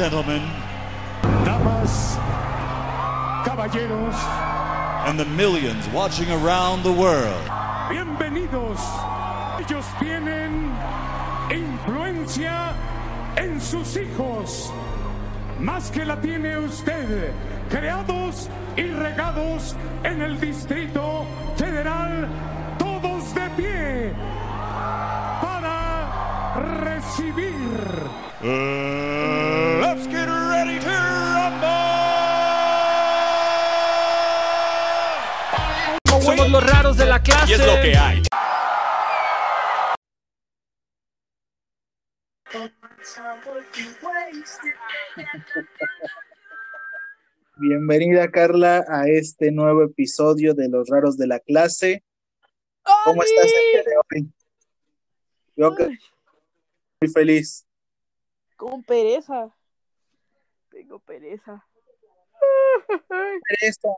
[0.00, 0.40] gentlemen,
[1.44, 2.16] damas,
[3.44, 4.16] caballeros,
[5.06, 7.44] and the millions watching around the world.
[7.90, 8.80] bienvenidos.
[9.60, 10.72] Ellos tienen
[11.50, 12.72] influencia
[13.36, 14.72] en sus hijos,
[15.58, 17.34] más que la tiene usted,
[17.68, 18.48] creados
[18.78, 21.26] y regados en el Distrito
[21.56, 22.26] Federal,
[22.78, 24.12] todos de pie
[25.42, 26.54] para
[26.84, 28.30] recibir.
[28.42, 29.39] Uh,
[36.50, 37.52] Somos los raros de la clase.
[37.52, 38.22] Y es lo que hay.
[47.56, 52.02] Bienvenida Carla a este nuevo episodio de Los Raros de la Clase.
[53.04, 54.32] ¿Cómo estás el día de hoy?
[55.54, 55.86] Yo que
[57.00, 57.64] muy feliz.
[58.56, 59.54] Con pereza.
[60.68, 61.64] Tengo pereza.
[63.60, 63.88] Esta,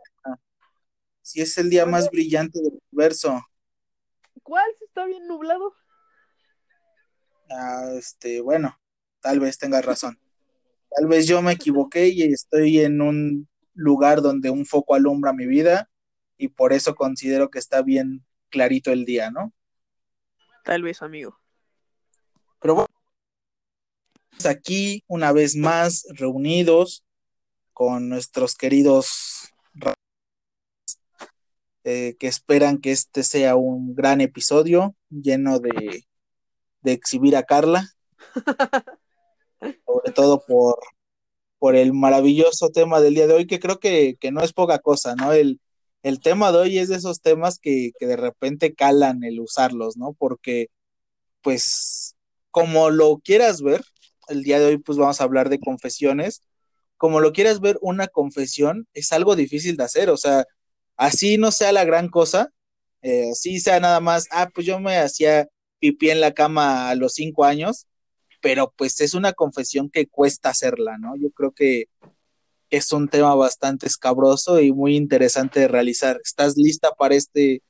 [1.23, 3.41] Si es el día más brillante del universo.
[4.42, 4.67] ¿Cuál?
[4.78, 5.75] Si está bien nublado.
[7.51, 8.78] Ah, este, bueno,
[9.20, 10.19] tal vez tengas razón.
[10.91, 15.47] Tal vez yo me equivoqué y estoy en un lugar donde un foco alumbra mi
[15.47, 15.89] vida
[16.37, 19.53] y por eso considero que está bien clarito el día, ¿no?
[20.65, 21.39] Tal vez, amigo.
[22.61, 22.89] Pero bueno,
[24.33, 27.05] estamos aquí una vez más reunidos
[27.73, 29.52] con nuestros queridos
[31.84, 36.05] eh, que esperan que este sea un gran episodio lleno de,
[36.83, 37.88] de exhibir a Carla,
[39.86, 40.78] sobre todo por,
[41.58, 44.78] por el maravilloso tema del día de hoy, que creo que, que no es poca
[44.78, 45.33] cosa, ¿no?
[45.33, 45.60] El,
[46.03, 49.97] el tema de hoy es de esos temas que, que de repente calan el usarlos,
[49.97, 50.14] ¿no?
[50.14, 50.69] Porque,
[51.42, 52.16] pues,
[52.50, 53.83] como lo quieras ver,
[54.28, 56.42] el día de hoy pues vamos a hablar de confesiones.
[56.97, 60.47] Como lo quieras ver, una confesión es algo difícil de hacer, o sea,
[61.02, 62.52] así no sea la gran cosa,
[63.02, 65.48] eh, así sea nada más, ah, pues yo me hacía
[65.80, 67.88] pipí en la cama a los cinco años,
[68.40, 71.16] pero pues es una confesión que cuesta hacerla, ¿no?
[71.16, 71.86] Yo creo que
[72.70, 76.20] es un tema bastante escabroso y muy interesante de realizar.
[76.22, 77.62] ¿Estás lista para este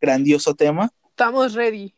[0.00, 0.90] grandioso tema?
[1.10, 1.94] Estamos ready.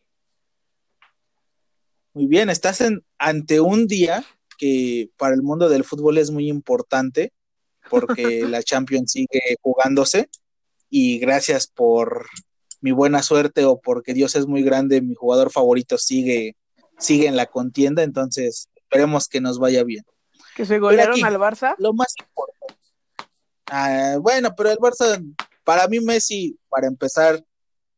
[2.13, 4.27] Muy bien, estás en, ante un día
[4.59, 7.33] que para el mundo del fútbol es muy importante
[7.89, 10.29] porque la Champions sigue jugándose
[10.95, 12.27] y gracias por
[12.83, 16.55] mi buena suerte o porque Dios es muy grande, mi jugador favorito sigue,
[16.99, 20.05] sigue en la contienda, entonces esperemos que nos vaya bien.
[20.55, 21.23] Que se golearon aquí.
[21.23, 21.75] al Barça.
[21.79, 22.75] Lo más importante.
[23.71, 25.19] Ah, bueno, pero el Barça,
[25.65, 27.43] para mí Messi, para empezar,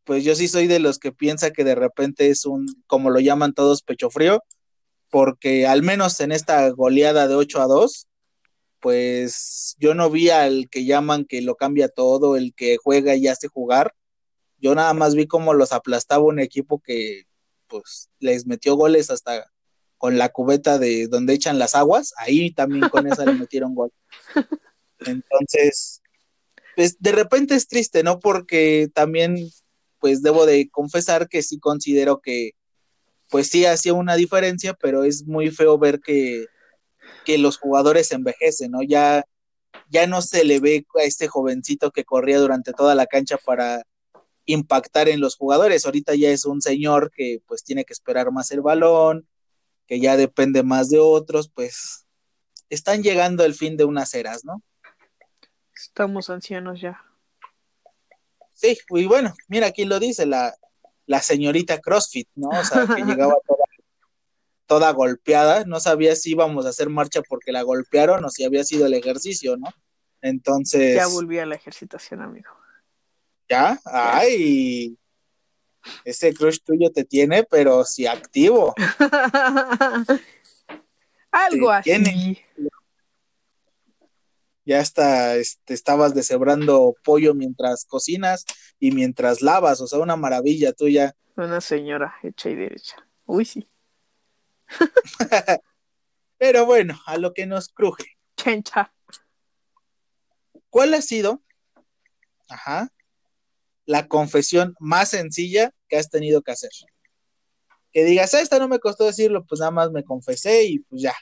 [0.05, 3.19] pues yo sí soy de los que piensa que de repente es un, como lo
[3.19, 4.45] llaman todos, pecho frío,
[5.11, 8.07] porque al menos en esta goleada de 8 a 2,
[8.85, 13.29] pues yo no vi al que llaman que lo cambia todo, el que juega y
[13.29, 13.95] hace jugar.
[14.59, 17.23] Yo nada más vi cómo los aplastaba un equipo que
[17.67, 19.51] pues les metió goles hasta
[19.97, 23.91] con la cubeta de donde echan las aguas, ahí también con esa le metieron gol.
[24.99, 26.03] Entonces,
[26.77, 28.21] pues de repente es triste, ¿no?
[28.21, 29.49] Porque también,
[29.99, 32.51] pues debo de confesar que sí considero que,
[33.31, 36.45] pues sí hacía una diferencia, pero es muy feo ver que,
[37.25, 38.83] que los jugadores envejecen, ¿no?
[38.83, 39.25] Ya,
[39.89, 43.83] ya no se le ve a este jovencito que corría durante toda la cancha para
[44.47, 45.87] impactar en los jugadores.
[45.87, 49.27] Ahorita ya es un señor que pues tiene que esperar más el balón,
[49.87, 52.07] que ya depende más de otros, pues
[52.69, 54.63] están llegando el fin de unas eras, ¿no?
[55.75, 57.03] Estamos ancianos ya.
[58.53, 60.55] Sí, y bueno, mira, aquí lo dice la,
[61.07, 62.49] la señorita CrossFit, ¿no?
[62.49, 63.64] O sea, que llegaba toda,
[64.67, 68.65] toda golpeada, no sabía si íbamos a hacer marcha porque la golpearon o si había
[68.65, 69.69] sido el ejercicio, ¿no?
[70.21, 72.51] Entonces, Ya volví a la ejercitación, amigo.
[73.49, 73.79] ¿ya?
[73.85, 74.97] Ay,
[76.05, 78.75] ese crush tuyo te tiene, pero sí activo.
[81.31, 81.91] Algo así.
[81.91, 82.45] tiene.
[84.65, 88.47] Ya hasta este, estabas deshebrando pollo mientras cocinas
[88.79, 91.15] y mientras lavas, o sea, una maravilla tuya.
[91.37, 92.97] Una señora hecha y derecha.
[93.27, 93.67] Uy, sí.
[96.39, 98.05] Pero bueno, a lo que nos cruje.
[98.37, 98.93] Chencha.
[100.71, 101.43] ¿Cuál ha sido,
[102.49, 102.89] ajá,
[103.87, 106.71] la confesión más sencilla que has tenido que hacer?
[107.93, 111.03] Que digas, "Ah, esta no me costó decirlo, pues nada más me confesé y pues
[111.03, 111.15] ya.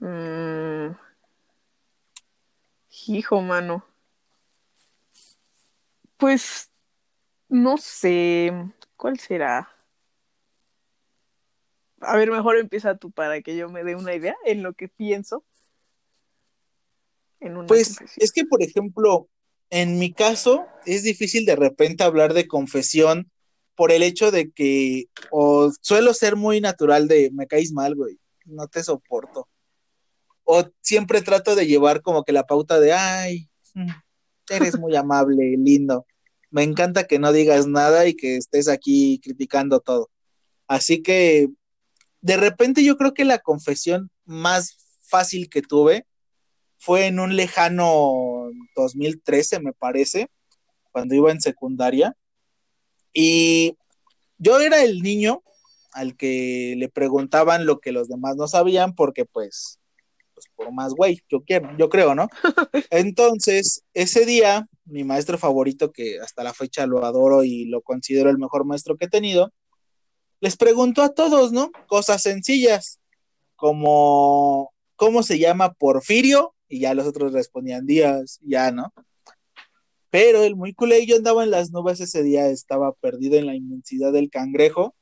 [0.00, 0.94] Mm.
[3.06, 3.84] Hijo, mano.
[6.18, 6.70] Pues
[7.48, 8.52] no sé.
[8.96, 9.73] ¿Cuál será?
[12.06, 14.88] A ver, mejor empieza tú para que yo me dé una idea en lo que
[14.88, 15.44] pienso.
[17.40, 18.24] en una Pues confesión.
[18.24, 19.28] es que, por ejemplo,
[19.70, 23.30] en mi caso es difícil de repente hablar de confesión
[23.74, 28.18] por el hecho de que o suelo ser muy natural de me caes mal, güey,
[28.44, 29.48] no te soporto.
[30.44, 33.88] O siempre trato de llevar como que la pauta de, ay, mm,
[34.50, 36.06] eres muy amable, lindo.
[36.50, 40.08] Me encanta que no digas nada y que estés aquí criticando todo.
[40.68, 41.48] Así que
[42.24, 46.06] de repente yo creo que la confesión más fácil que tuve
[46.78, 50.28] fue en un lejano 2013, me parece,
[50.90, 52.16] cuando iba en secundaria.
[53.12, 53.76] Y
[54.38, 55.42] yo era el niño
[55.92, 59.78] al que le preguntaban lo que los demás no sabían, porque pues,
[60.32, 62.30] pues por más güey, yo quiero, yo creo, ¿no?
[62.90, 68.30] Entonces, ese día, mi maestro favorito, que hasta la fecha lo adoro y lo considero
[68.30, 69.52] el mejor maestro que he tenido,
[70.44, 71.72] les preguntó a todos, ¿no?
[71.86, 73.00] Cosas sencillas,
[73.56, 76.54] como ¿cómo se llama Porfirio?
[76.68, 78.92] Y ya los otros respondían Díaz, ya, ¿no?
[80.10, 83.54] Pero el muy culé, yo andaba en las nubes ese día, estaba perdido en la
[83.54, 84.94] inmensidad del cangrejo,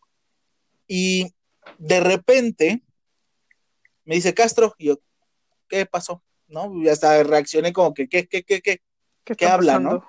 [0.86, 1.32] y
[1.76, 2.84] de repente
[4.04, 5.00] me dice Castro, y yo,
[5.68, 6.22] ¿qué pasó?
[6.46, 6.72] ¿No?
[6.80, 8.80] Y hasta reaccioné como que, ¿qué, qué, qué, qué?
[9.24, 9.90] ¿Qué, ¿qué está habla, pasando?
[9.90, 10.04] no?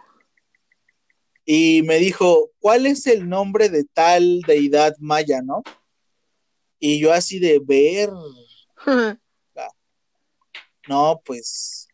[1.45, 5.63] Y me dijo, ¿cuál es el nombre de tal deidad maya, no?
[6.79, 8.09] Y yo así de ver,
[10.87, 11.87] no, pues.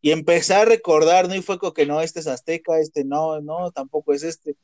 [0.00, 1.34] Y empecé a recordar, ¿no?
[1.34, 4.56] Y fue como que no, este es azteca, este no, no, tampoco es este.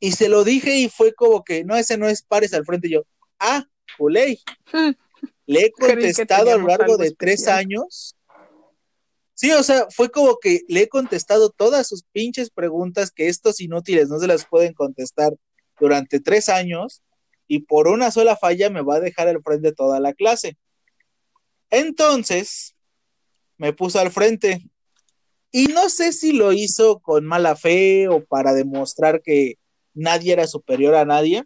[0.00, 2.88] Y se lo dije y fue como que, no, ese no es Pares al frente.
[2.88, 3.06] Y yo,
[3.38, 3.66] ah,
[3.98, 4.40] Culey.
[5.46, 8.15] Le he contestado a lo largo de tres años.
[9.36, 13.60] Sí, o sea, fue como que le he contestado todas sus pinches preguntas que estos
[13.60, 15.34] inútiles no se las pueden contestar
[15.78, 17.02] durante tres años
[17.46, 20.56] y por una sola falla me va a dejar al frente toda la clase.
[21.68, 22.76] Entonces,
[23.58, 24.70] me puso al frente
[25.52, 29.58] y no sé si lo hizo con mala fe o para demostrar que
[29.92, 31.44] nadie era superior a nadie.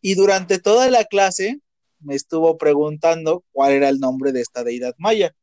[0.00, 1.58] Y durante toda la clase
[1.98, 5.34] me estuvo preguntando cuál era el nombre de esta deidad maya.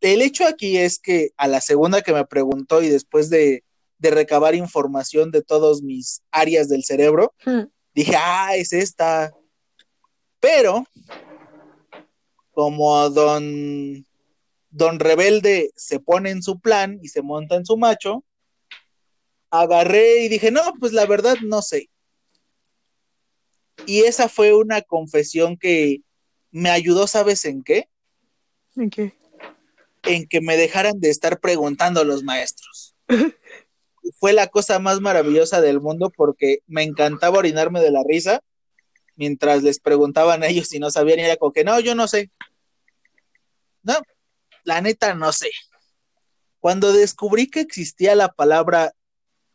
[0.00, 3.64] El hecho aquí es que a la segunda que me preguntó y después de,
[3.98, 7.34] de recabar información de todos mis áreas del cerebro,
[7.94, 9.32] dije, ah, es esta.
[10.40, 10.86] Pero,
[12.52, 14.06] como don,
[14.70, 18.24] don Rebelde se pone en su plan y se monta en su macho,
[19.50, 21.90] agarré y dije, no, pues la verdad no sé.
[23.86, 26.02] Y esa fue una confesión que
[26.50, 27.88] me ayudó, ¿sabes en qué?
[28.76, 29.14] ¿En qué?
[30.02, 32.94] En que me dejaran de estar preguntando a los maestros.
[34.18, 38.42] fue la cosa más maravillosa del mundo porque me encantaba orinarme de la risa
[39.16, 42.08] mientras les preguntaban a ellos si no sabían y era como que no, yo no
[42.08, 42.30] sé.
[43.82, 43.94] No,
[44.64, 45.50] la neta no sé.
[46.58, 48.94] Cuando descubrí que existía la palabra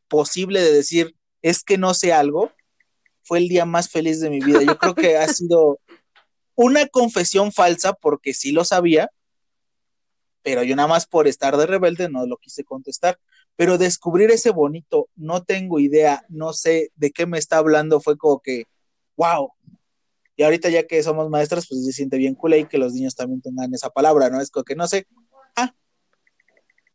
[0.07, 2.51] posible de decir es que no sé algo,
[3.23, 4.61] fue el día más feliz de mi vida.
[4.63, 5.79] Yo creo que ha sido
[6.55, 9.09] una confesión falsa porque sí lo sabía,
[10.45, 13.17] pero yo nada más por estar de rebelde no lo quise contestar.
[13.55, 18.15] Pero descubrir ese bonito, no tengo idea, no sé de qué me está hablando, fue
[18.15, 18.65] como que,
[19.17, 19.51] wow.
[20.35, 23.15] Y ahorita ya que somos maestros, pues se siente bien cool y que los niños
[23.15, 24.39] también tengan esa palabra, ¿no?
[24.39, 25.07] Es como que no sé,
[25.55, 25.73] ah,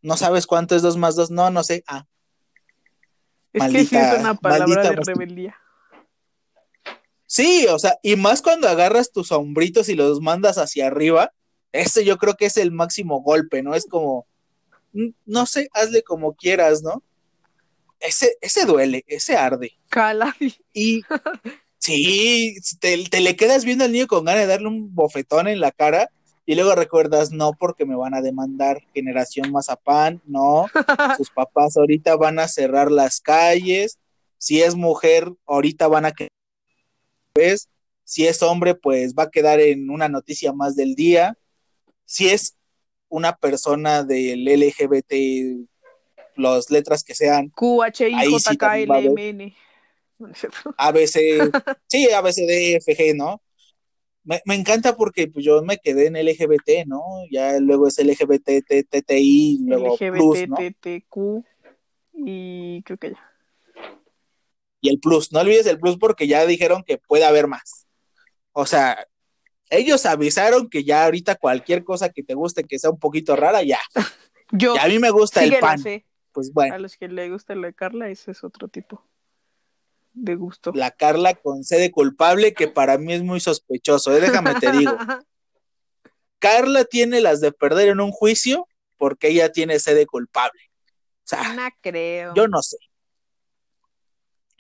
[0.01, 2.07] no sabes cuánto es dos más dos, no, no sé, ah.
[3.53, 5.57] Es que sí es una palabra maldita de rebeldía.
[7.27, 11.33] Sí, o sea, y más cuando agarras tus hombritos y los mandas hacia arriba,
[11.73, 13.75] ese yo creo que es el máximo golpe, ¿no?
[13.75, 14.27] Es como,
[14.93, 17.03] mm, no sé, hazle como quieras, ¿no?
[18.01, 19.73] Ese, ese duele, ese arde.
[19.89, 20.35] Cala.
[20.73, 21.03] Y
[21.79, 25.61] sí, te, te le quedas viendo al niño con ganas de darle un bofetón en
[25.61, 26.11] la cara
[26.47, 30.67] y luego recuerdas, no, porque me van a demandar generación mazapán, no,
[31.17, 33.99] sus papás ahorita van a cerrar las calles,
[34.37, 36.29] si es mujer, ahorita van a que
[37.35, 37.69] ¿ves?
[38.05, 41.37] si es hombre, pues va a quedar en una noticia más del día,
[42.11, 42.57] si es
[43.09, 45.65] una persona del LGBT,
[46.35, 48.59] las letras que sean Q, H, I, Ahí J, sí.
[50.77, 51.17] ABC,
[51.87, 52.39] sí, ABC,
[52.79, 53.41] F, G, ¿no?
[54.25, 57.01] Me, me encanta porque pues, yo me quedé en LGBT, ¿no?
[57.31, 60.57] Ya luego es LGBT, T, T, T, I, luego plus, ¿no?
[60.57, 61.45] LGBTQ
[62.13, 63.33] y creo que ya.
[64.81, 67.87] Y el plus, no olvides el plus porque ya dijeron que puede haber más.
[68.51, 69.07] O sea,
[69.71, 73.63] ellos avisaron que ya ahorita cualquier cosa que te guste que sea un poquito rara,
[73.63, 73.79] ya.
[74.53, 75.79] Yo Y a mí me gusta el pan.
[75.79, 76.05] sé.
[76.33, 79.05] Pues bueno, A los que le gusta la Carla, ese es otro tipo
[80.13, 80.73] de gusto.
[80.75, 84.21] la Carla con C de culpable que para mí es muy sospechoso, ¿eh?
[84.21, 84.93] déjame te digo.
[86.41, 90.61] Carla tiene las de perder en un juicio porque ella tiene sede culpable.
[91.25, 92.35] O sea, No creo.
[92.35, 92.77] yo no sé.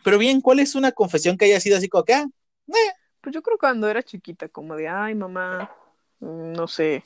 [0.05, 2.27] Pero bien, ¿cuál es una confesión que haya sido así como que, ah,
[2.69, 5.71] eh, Pues yo creo que cuando era chiquita, como de, ay, mamá,
[6.21, 7.05] mm, no sé,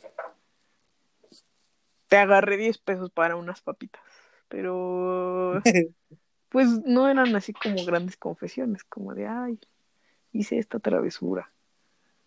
[2.08, 4.02] te agarré 10 pesos para unas papitas.
[4.48, 5.60] Pero,
[6.48, 9.58] pues no eran así como grandes confesiones, como de, ay,
[10.32, 11.50] hice esta travesura.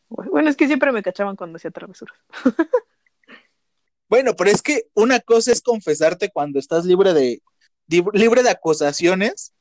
[0.10, 2.18] Bueno, es que siempre me cachaban cuando hacía travesuras.
[4.10, 7.42] Bueno, pero es que una cosa es confesarte cuando estás libre de
[7.88, 9.54] libre de acusaciones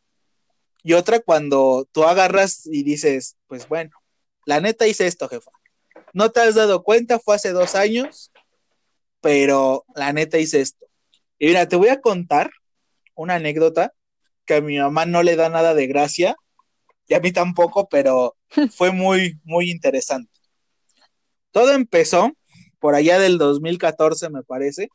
[0.83, 3.91] y otra cuando tú agarras y dices, pues bueno,
[4.47, 5.51] la neta hice esto, jefa.
[6.15, 8.33] No te has dado cuenta, fue hace dos años,
[9.21, 10.87] pero la neta hice esto.
[11.39, 12.51] Y mira, te voy a contar
[13.15, 13.93] una anécdota
[14.47, 16.37] que a mi mamá no le da nada de gracia
[17.09, 18.37] y a mí tampoco, pero
[18.75, 20.33] fue muy, muy interesante.
[21.51, 22.33] Todo empezó
[22.79, 24.89] por allá del 2014, me parece.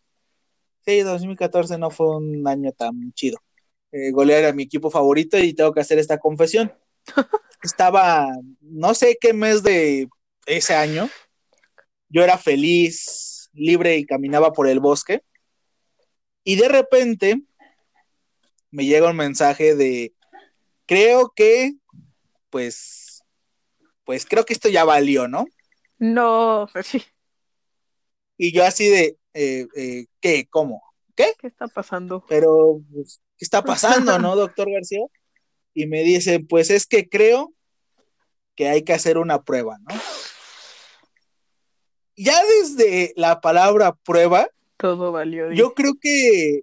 [0.85, 3.37] Sí, 2014 no fue un año tan chido.
[3.91, 6.73] Eh, golear a mi equipo favorito y tengo que hacer esta confesión.
[7.63, 8.27] Estaba,
[8.59, 10.09] no sé qué mes de
[10.45, 11.09] ese año,
[12.09, 15.21] yo era feliz, libre y caminaba por el bosque.
[16.43, 17.41] Y de repente
[18.71, 20.13] me llega un mensaje de,
[20.85, 21.73] creo que,
[22.49, 23.23] pues,
[24.03, 25.45] pues creo que esto ya valió, ¿no?
[25.99, 27.03] No, sí,
[28.37, 30.47] Y yo así de, eh, eh, ¿qué?
[30.49, 30.81] ¿Cómo?
[31.15, 31.33] ¿Qué?
[31.39, 32.25] ¿qué está pasando?
[32.27, 35.05] Pero, pues, ¿qué está pasando, no, doctor García?
[35.73, 37.53] Y me dice, pues es que creo
[38.55, 39.95] que hay que hacer una prueba, ¿no?
[42.15, 45.51] Ya desde la palabra prueba, Todo valió.
[45.53, 46.61] yo creo que,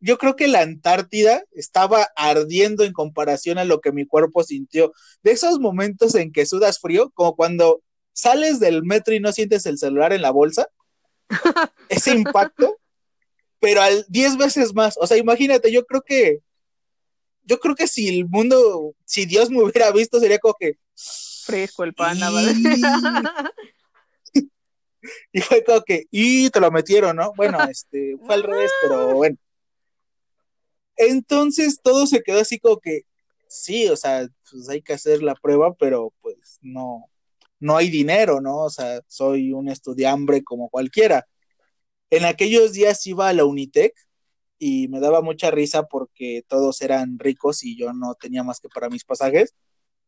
[0.00, 4.92] yo creo que la Antártida estaba ardiendo en comparación a lo que mi cuerpo sintió.
[5.22, 9.66] De esos momentos en que sudas frío, como cuando sales del metro y no sientes
[9.66, 10.68] el celular en la bolsa,
[11.88, 12.78] ese impacto,
[13.60, 14.96] pero al 10 veces más.
[15.00, 16.40] O sea, imagínate, yo creo que,
[17.48, 20.74] yo creo que si el mundo, si Dios me hubiera visto, sería como que,
[21.44, 22.82] Fresco el pan, Y-
[25.32, 27.32] y fue como que, y te lo metieron, ¿no?
[27.34, 29.36] Bueno, este, fue al revés, pero bueno.
[30.96, 33.02] Entonces todo se quedó así como que,
[33.48, 37.06] sí, o sea, pues hay que hacer la prueba, pero pues no,
[37.60, 38.64] no hay dinero, ¿no?
[38.64, 41.26] O sea, soy un estudiambre como cualquiera.
[42.10, 43.94] En aquellos días iba a la Unitec
[44.58, 48.68] y me daba mucha risa porque todos eran ricos y yo no tenía más que
[48.68, 49.54] para mis pasajes.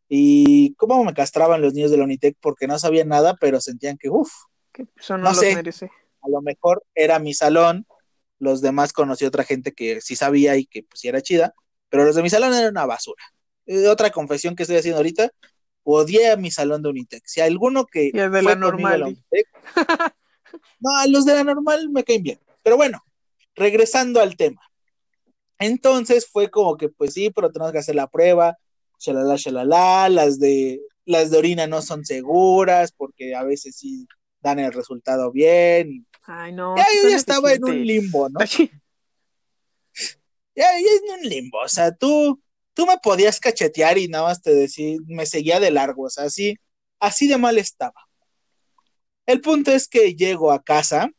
[0.08, 3.96] Y cómo me castraban los niños de la Unitec porque no sabían nada, pero sentían
[3.96, 4.32] que, uff,
[5.08, 5.54] no, No sé.
[5.54, 5.90] merece.
[6.22, 7.86] a lo mejor era mi salón,
[8.38, 11.54] los demás conocí otra gente que sí sabía y que pues era chida,
[11.88, 13.22] pero los de mi salón eran una basura.
[13.66, 15.30] Eh, otra confesión que estoy haciendo ahorita,
[15.84, 17.22] odié a mi salón de Unitec.
[17.26, 19.02] Si alguno que Y el de la normal.
[19.02, 19.46] Unitec,
[20.80, 22.40] no, los de la normal me caen bien.
[22.62, 23.02] Pero bueno,
[23.54, 24.60] regresando al tema.
[25.58, 28.56] Entonces fue como que, pues sí, pero tenemos que hacer la prueba,
[28.98, 34.06] shalala, shalala, las de, las de orina no son seguras porque a veces sí
[34.40, 35.90] dan el resultado bien.
[35.92, 36.76] y Ay, no.
[36.76, 38.40] ya yo ya estaba en un limbo, ¿no?
[38.40, 38.70] Ay,
[40.54, 42.40] Ya, ya en un limbo, o sea, tú,
[42.74, 46.24] tú me podías cachetear y nada más te decía, me seguía de largo, o sea,
[46.24, 46.56] así,
[46.98, 48.08] así de mal estaba.
[49.26, 51.10] El punto es que llego a casa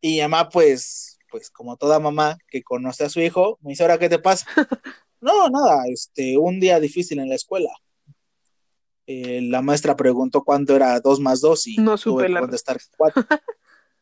[0.00, 3.82] y mi mamá, pues, pues como toda mamá que conoce a su hijo, me dice,
[3.82, 4.46] ¿ahora qué te pasa?
[5.22, 7.68] No, nada, este, un día difícil en la escuela.
[9.06, 12.40] Eh, la maestra preguntó cuánto era dos más dos y No tuve supe que la
[12.40, 13.26] contestar cuatro.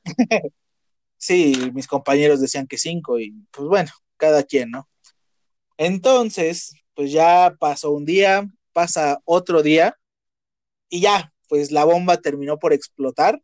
[1.20, 4.88] Sí, mis compañeros decían que cinco y pues bueno, cada quien, ¿no?
[5.76, 9.98] Entonces, pues ya pasó un día, pasa otro día
[10.88, 13.42] y ya, pues la bomba terminó por explotar.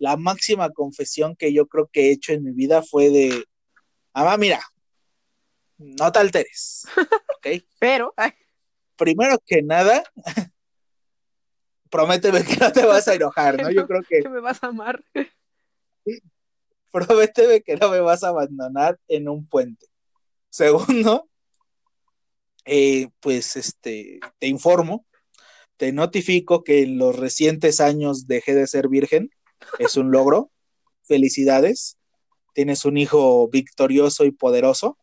[0.00, 3.44] La máxima confesión que yo creo que he hecho en mi vida fue de,
[4.12, 4.60] mamá, mira,
[5.78, 6.84] no te alteres,
[7.38, 7.62] ¿ok?
[7.78, 8.32] Pero, ay,
[9.00, 10.04] Primero que nada,
[11.90, 13.70] prométeme que no te vas a enojar, ¿no?
[13.70, 15.02] Yo creo que que me vas a amar.
[16.92, 19.86] prométeme que no me vas a abandonar en un puente.
[20.50, 21.30] Segundo,
[22.66, 25.06] eh, pues este, te informo,
[25.78, 29.30] te notifico que en los recientes años dejé de ser virgen,
[29.78, 30.50] es un logro,
[31.02, 31.98] felicidades,
[32.54, 34.98] tienes un hijo victorioso y poderoso,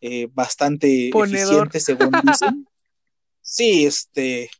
[0.00, 1.68] eh, bastante Ponedor.
[1.68, 2.66] eficiente según dicen.
[3.50, 4.50] Sí, este,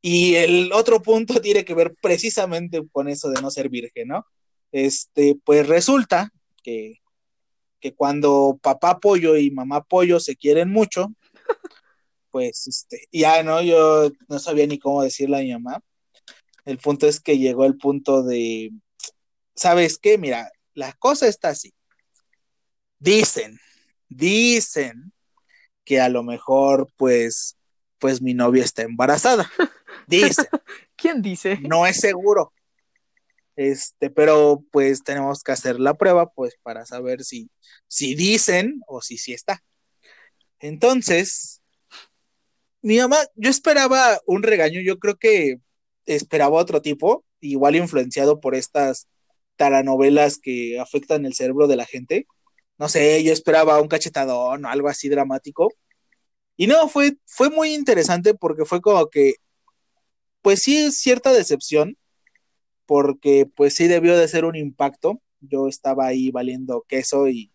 [0.00, 4.26] y el otro punto tiene que ver precisamente con eso de no ser virgen, ¿no?
[4.70, 6.30] Este, pues resulta
[6.62, 7.00] que,
[7.80, 11.08] que cuando papá pollo y mamá pollo se quieren mucho,
[12.30, 15.80] pues este, ya no, yo no sabía ni cómo decirle a mi mamá.
[16.68, 18.72] El punto es que llegó el punto de,
[19.54, 20.18] ¿sabes qué?
[20.18, 21.72] Mira, la cosa está así.
[22.98, 23.58] Dicen,
[24.10, 25.14] dicen
[25.86, 27.56] que a lo mejor, pues,
[27.98, 29.50] pues mi novia está embarazada.
[30.06, 30.44] Dicen.
[30.94, 31.58] ¿Quién dice?
[31.62, 32.52] No es seguro.
[33.56, 37.50] Este, pero pues tenemos que hacer la prueba, pues, para saber si,
[37.86, 39.64] si dicen o si sí está.
[40.58, 41.62] Entonces,
[42.82, 45.62] mi mamá, yo esperaba un regaño, yo creo que
[46.14, 49.08] esperaba otro tipo, igual influenciado por estas
[49.56, 52.26] telenovelas que afectan el cerebro de la gente.
[52.78, 55.70] No sé, yo esperaba un cachetadón o algo así dramático.
[56.56, 59.34] Y no, fue, fue muy interesante porque fue como que,
[60.42, 61.96] pues sí, cierta decepción,
[62.86, 65.20] porque pues sí debió de ser un impacto.
[65.40, 67.52] Yo estaba ahí valiendo queso y,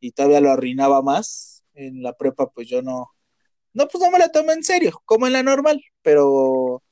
[0.00, 1.64] y todavía lo arruinaba más.
[1.74, 3.10] En la prepa, pues yo no,
[3.74, 6.83] no, pues no me la tomé en serio, como en la normal, pero,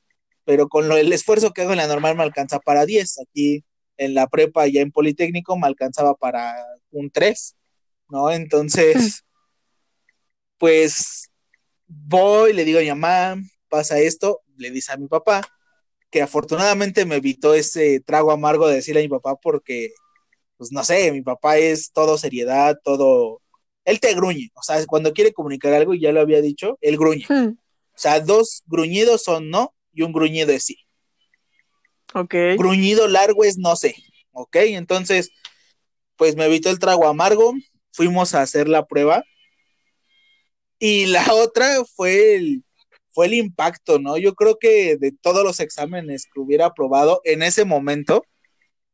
[0.45, 3.19] pero con lo, el esfuerzo que hago en la normal me alcanza para 10.
[3.19, 3.63] Aquí
[3.97, 6.55] en la prepa, ya en Politécnico, me alcanzaba para
[6.91, 7.55] un 3,
[8.09, 8.31] ¿no?
[8.31, 9.23] Entonces,
[10.57, 11.29] pues
[11.87, 15.41] voy, le digo a mi mamá, pasa esto, le dice a mi papá,
[16.09, 19.93] que afortunadamente me evitó ese trago amargo de decirle a mi papá porque,
[20.57, 23.41] pues no sé, mi papá es todo seriedad, todo...
[23.85, 26.97] Él te gruñe, o sea, cuando quiere comunicar algo, y ya lo había dicho, él
[26.97, 27.25] gruñe.
[27.27, 30.77] Hmm, O sea, dos gruñidos son no y un gruñido es sí.
[32.13, 32.35] Ok.
[32.57, 33.95] Gruñido largo es no sé,
[34.31, 34.55] ¿ok?
[34.57, 35.31] Entonces,
[36.15, 37.53] pues me evitó el trago amargo,
[37.91, 39.23] fuimos a hacer la prueba
[40.79, 42.63] y la otra fue el,
[43.11, 44.17] fue el impacto, ¿no?
[44.17, 48.25] Yo creo que de todos los exámenes que hubiera aprobado en ese momento,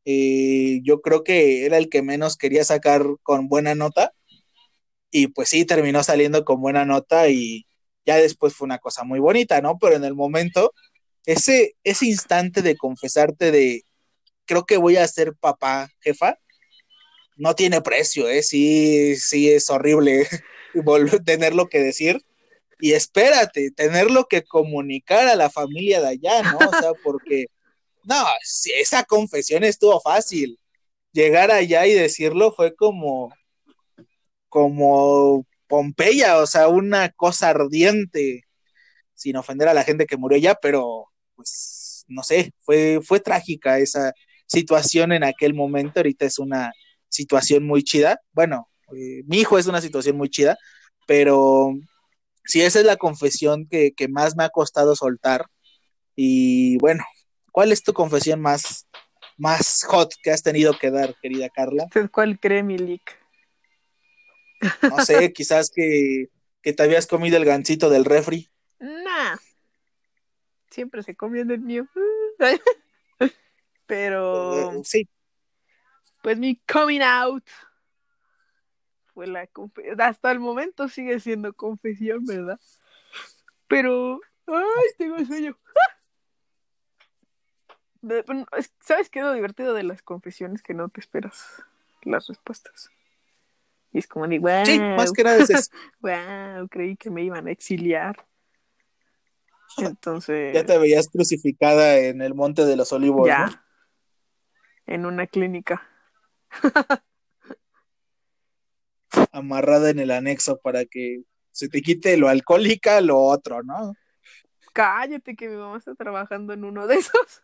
[0.04, 4.12] eh, yo creo que era el que menos quería sacar con buena nota
[5.10, 7.66] y pues sí, terminó saliendo con buena nota y
[8.06, 9.78] ya después fue una cosa muy bonita, ¿no?
[9.78, 10.72] Pero en el momento,
[11.26, 13.84] ese, ese instante de confesarte de,
[14.46, 16.36] creo que voy a ser papá, jefa,
[17.36, 18.42] no tiene precio, ¿eh?
[18.42, 20.28] Sí, sí es horrible
[20.74, 22.22] volver, tenerlo que decir.
[22.80, 26.58] Y espérate, tenerlo que comunicar a la familia de allá, ¿no?
[26.58, 27.46] O sea, porque,
[28.04, 30.58] no, si esa confesión estuvo fácil.
[31.12, 33.32] Llegar allá y decirlo fue como,
[34.48, 38.44] como Pompeya, o sea, una cosa ardiente,
[39.14, 41.09] sin ofender a la gente que murió allá, pero,
[41.40, 44.12] pues, no sé, fue, fue trágica esa
[44.46, 46.00] situación en aquel momento.
[46.00, 46.72] Ahorita es una
[47.08, 48.20] situación muy chida.
[48.32, 50.58] Bueno, eh, mi hijo es una situación muy chida,
[51.06, 51.72] pero
[52.44, 55.46] sí, esa es la confesión que, que, más me ha costado soltar.
[56.16, 57.04] Y bueno,
[57.52, 58.86] ¿cuál es tu confesión más,
[59.36, 61.84] más hot que has tenido que dar, querida Carla?
[61.84, 63.18] ¿Usted cuál cree, Milik?
[64.82, 66.26] No sé, quizás que,
[66.62, 68.49] que, te habías comido el gancito del refri.
[70.70, 71.86] Siempre se comiendo el mío.
[73.86, 74.70] Pero.
[74.70, 75.08] Uh, sí.
[76.22, 77.44] Pues mi coming out
[79.14, 80.00] fue la confesión.
[80.00, 82.60] Hasta el momento sigue siendo confesión, ¿verdad?
[83.68, 84.20] Pero.
[84.46, 84.90] ¡Ay!
[84.98, 85.58] Tengo sueño.
[88.80, 90.62] ¿Sabes qué es lo divertido de las confesiones?
[90.62, 91.62] Que no te esperas
[92.02, 92.90] las respuestas.
[93.92, 94.64] Y es como de, wow.
[94.64, 95.70] Sí, más que nada es eso.
[96.00, 98.24] wow, creí que me iban a exiliar.
[99.78, 100.54] Entonces.
[100.54, 103.26] Ya te veías crucificada en el Monte de los Olivos.
[103.26, 103.46] Ya.
[103.46, 103.52] ¿no?
[104.86, 105.82] En una clínica.
[109.32, 113.94] Amarrada en el anexo para que se te quite lo alcohólica, lo otro, ¿no?
[114.72, 117.42] Cállate que mi mamá está trabajando en uno de esos.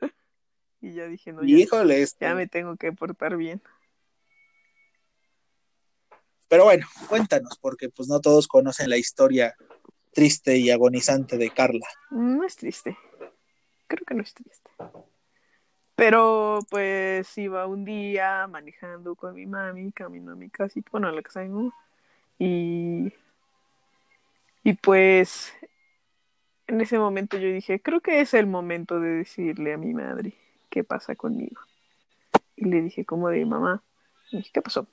[0.80, 2.24] y ya dije, no, ya, Híjole, este...
[2.24, 3.62] ya me tengo que portar bien.
[6.48, 9.56] Pero bueno, cuéntanos, porque pues no todos conocen la historia
[10.12, 11.86] triste y agonizante de Carla.
[12.10, 12.96] No es triste.
[13.86, 14.70] Creo que no es triste.
[15.94, 21.12] Pero pues iba un día manejando con mi mami, camino a mi casa, bueno, a
[21.12, 21.70] la casa de mi.
[22.38, 23.12] Y,
[24.64, 25.52] y pues
[26.66, 30.34] en ese momento yo dije, creo que es el momento de decirle a mi madre
[30.70, 31.60] qué pasa conmigo.
[32.56, 33.82] Y le dije como de mamá,
[34.52, 34.86] ¿qué pasó?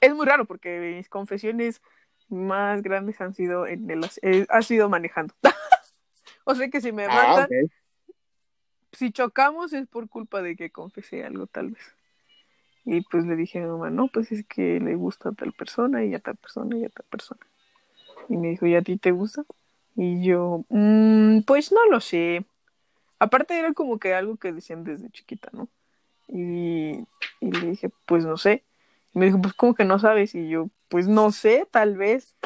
[0.00, 1.80] Es muy raro porque mis confesiones
[2.28, 5.34] más grandes han sido en el eh, ha sido manejando.
[6.44, 7.66] o sea que si me matan, ah, okay.
[8.92, 11.82] si chocamos es por culpa de que confesé algo tal vez.
[12.84, 15.52] Y pues le dije a mi mamá, no, pues es que le gusta a tal
[15.52, 17.46] persona y a tal persona y a tal persona.
[18.30, 19.44] Y me dijo, ¿y a ti te gusta?
[19.94, 22.46] Y yo, mmm, pues no lo sé.
[23.18, 25.68] Aparte era como que algo que decían desde chiquita, ¿no?
[26.28, 27.04] Y,
[27.40, 28.64] y le dije, pues no sé.
[29.14, 30.34] Y me dijo, pues ¿cómo que no sabes?
[30.34, 32.36] Y yo, pues no sé, tal vez.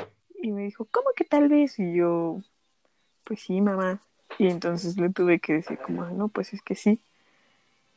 [0.42, 1.78] Y me dijo, ¿cómo que tal vez?
[1.78, 2.38] Y yo,
[3.24, 4.00] pues sí, mamá.
[4.38, 7.00] Y entonces le tuve que decir como, no, pues es que sí,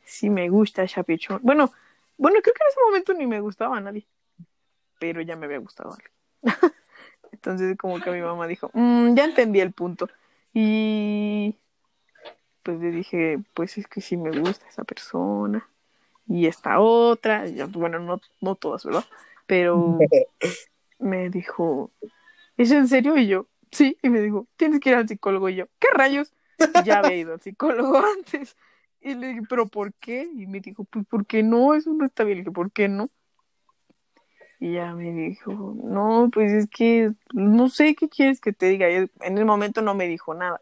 [0.04, 1.40] sí me gusta Chapichón.
[1.44, 1.72] Bueno,
[2.18, 4.06] bueno, creo que en ese momento ni me gustaba a nadie,
[5.00, 6.12] pero ya me había gustado a alguien.
[7.32, 10.10] entonces como que mi mamá dijo, "Mm, ya entendí el punto.
[10.54, 11.56] Y
[12.64, 15.68] pues le dije, pues es que sí me gusta esa persona.
[16.28, 19.06] Y esta otra, bueno, no, no todas, ¿verdad?
[19.46, 20.00] Pero
[21.00, 21.92] me dijo,
[22.58, 23.18] ¿es en serio?
[23.18, 25.50] Y yo, sí, y me dijo, tienes que ir al psicólogo.
[25.50, 26.34] Y yo, ¿qué rayos?
[26.86, 28.56] Ya había ido al psicólogo antes.
[29.02, 30.28] Y le dije, ¿pero por qué?
[30.36, 31.76] Y me dijo, pues, ¿por qué no?
[31.76, 32.38] Eso no está bien.
[32.38, 33.10] Le dije, ¿por qué no?
[34.60, 38.90] Y ya me dijo, no, pues es que no sé qué quieres que te diga.
[38.90, 40.62] Y en el momento no me dijo nada.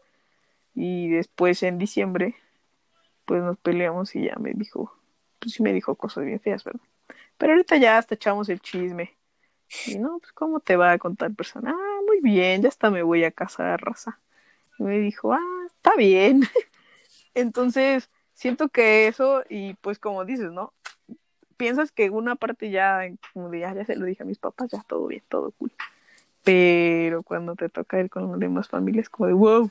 [0.74, 2.34] Y después en diciembre,
[3.24, 4.92] pues nos peleamos y ya me dijo,
[5.38, 6.82] pues sí me dijo cosas bien feas, ¿verdad?
[7.38, 9.16] Pero ahorita ya hasta echamos el chisme.
[9.86, 11.74] Y no, pues ¿cómo te va con tal persona?
[11.76, 14.20] Ah, muy bien, ya hasta me voy a casar, raza.
[14.78, 16.42] Y me dijo, ah, está bien.
[17.34, 20.72] Entonces, siento que eso, y pues como dices, ¿no?
[21.56, 23.00] Piensas que una parte ya,
[23.32, 25.72] como de ya, ya se lo dije a mis papás, ya todo bien, todo cool.
[26.44, 29.70] Pero cuando te toca ir con las demás familias, como de wow,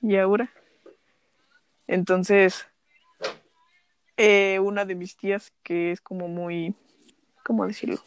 [0.00, 0.50] ¿y ahora?
[1.86, 2.66] Entonces,
[4.16, 6.74] eh, una de mis tías que es como muy,
[7.46, 8.00] ¿cómo decirlo?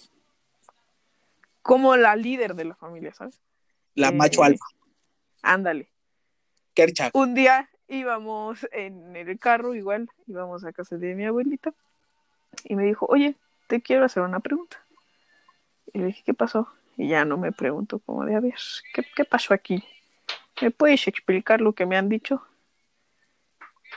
[1.62, 3.40] Como la líder de la familia, ¿sabes?
[3.96, 4.66] La Eh, macho alfa,
[5.42, 5.88] Ándale.
[6.74, 7.16] Kerchak.
[7.16, 11.74] Un día íbamos en el carro, igual, íbamos a casa de mi abuelita,
[12.66, 14.84] y me dijo, oye, te quiero hacer una pregunta.
[15.94, 16.68] Y le dije, ¿qué pasó?
[16.98, 18.56] Y ya no me preguntó como de, a ver,
[18.94, 19.82] ¿qué, qué pasó aquí?
[20.62, 22.46] ¿Me puedes explicar lo que me han dicho?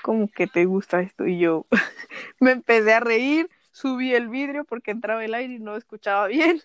[0.03, 1.27] ¿Cómo que te gusta esto?
[1.27, 1.67] Y yo
[2.39, 6.61] me empecé a reír, subí el vidrio porque entraba el aire y no escuchaba bien.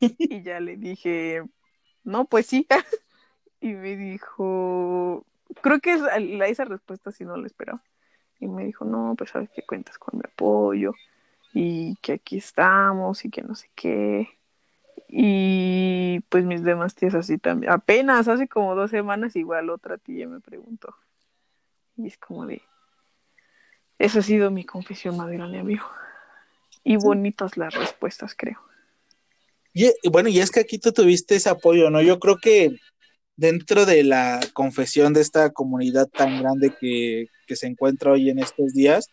[0.18, 1.44] Y ya le dije,
[2.02, 2.66] no, pues sí.
[3.60, 5.24] Y me dijo,
[5.62, 7.82] creo que esa, respuesta sí no la esperaba.
[8.38, 10.92] Y me dijo, no, pues sabes que cuentas con mi apoyo
[11.54, 14.28] y que aquí estamos y que no sé qué.
[15.08, 17.72] Y pues mis demás tías así también.
[17.72, 20.94] Apenas hace como dos semanas igual otra tía me preguntó.
[21.96, 22.62] Y es como de,
[23.98, 25.86] esa ha sido mi confesión más grande, amigo.
[26.88, 28.60] Y bonitas las respuestas, creo.
[29.74, 32.00] Y, bueno, y es que aquí tú tuviste ese apoyo, ¿no?
[32.00, 32.76] Yo creo que
[33.34, 38.38] dentro de la confesión de esta comunidad tan grande que, que se encuentra hoy en
[38.38, 39.08] estos días,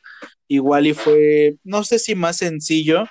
[0.48, 3.06] igual y fue, no sé si más sencillo,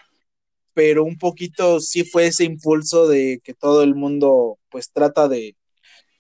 [0.75, 5.57] pero un poquito sí fue ese impulso de que todo el mundo pues trata de,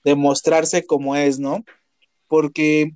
[0.02, 1.64] de mostrarse como es, ¿no?
[2.26, 2.90] Porque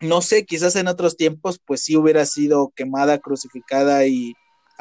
[0.00, 4.32] no sé, quizás en otros tiempos pues sí hubiera sido quemada, crucificada y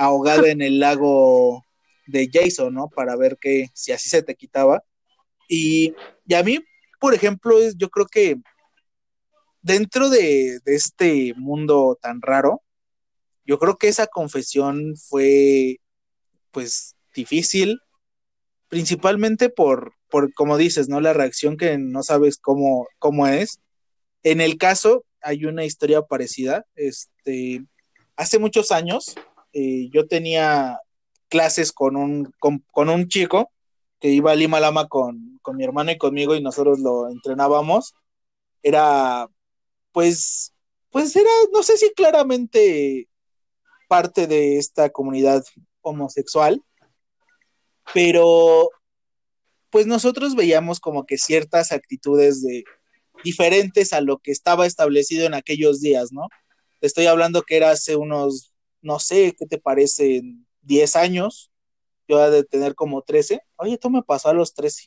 [0.02, 1.64] ahogada en el lago
[2.08, 2.90] de Jason, ¿no?
[2.90, 4.84] Para ver que si así se te quitaba.
[5.48, 5.94] Y,
[6.26, 6.60] y a mí,
[7.00, 8.38] por ejemplo, es, yo creo que
[9.62, 12.64] dentro de, de este mundo tan raro,
[13.46, 15.80] yo creo que esa confesión fue,
[16.52, 17.80] pues, difícil,
[18.70, 21.00] principalmente por, por, como dices, ¿no?
[21.00, 23.60] La reacción que no sabes cómo, cómo es.
[24.24, 26.66] En el caso, hay una historia parecida.
[26.76, 27.66] Este,
[28.16, 29.16] hace muchos años,
[29.54, 30.80] eh, yo tenía
[31.30, 33.52] clases con un, con, un chico
[34.00, 37.94] que iba a Lima Lama con, con mi hermano y conmigo y nosotros lo entrenábamos.
[38.64, 39.28] Era,
[39.92, 40.54] pues,
[40.90, 43.08] pues era, no sé si claramente
[43.88, 45.44] parte de esta comunidad
[45.82, 46.62] homosexual,
[47.94, 48.70] pero
[49.70, 52.64] pues nosotros veíamos como que ciertas actitudes de
[53.24, 56.28] diferentes a lo que estaba establecido en aquellos días, ¿no?
[56.82, 58.51] Estoy hablando que era hace unos,
[58.82, 60.22] no sé, ¿qué te parece?
[60.62, 61.52] 10 años,
[62.08, 63.42] yo he de tener como 13.
[63.58, 64.86] Oye, tú me pasó a los 13.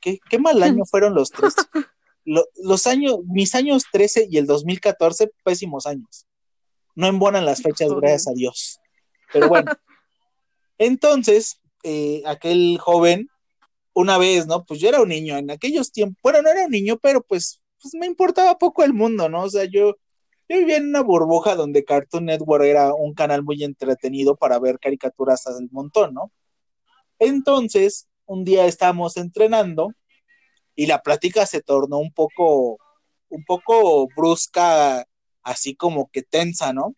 [0.00, 1.56] ¿Qué, qué mal año fueron los 13?
[2.24, 6.26] Lo, los años, mis años 13 y el 2014, pésimos años.
[6.94, 8.02] No embonan las fechas, Joder.
[8.02, 8.80] gracias a Dios.
[9.32, 9.72] Pero bueno,
[10.76, 13.30] entonces, eh, aquel joven,
[13.94, 14.64] una vez, ¿no?
[14.66, 17.62] Pues yo era un niño en aquellos tiempos, bueno, no era un niño, pero pues,
[17.80, 19.44] pues me importaba poco el mundo, ¿no?
[19.44, 19.96] O sea, yo,
[20.48, 24.78] yo vivía en una burbuja donde Cartoon Network era un canal muy entretenido para ver
[24.78, 26.32] caricaturas al montón, ¿no?
[27.18, 29.92] Entonces, un día estábamos entrenando
[30.74, 32.78] y la plática se tornó un poco,
[33.28, 35.06] un poco brusca,
[35.42, 36.94] así como que tensa, ¿no?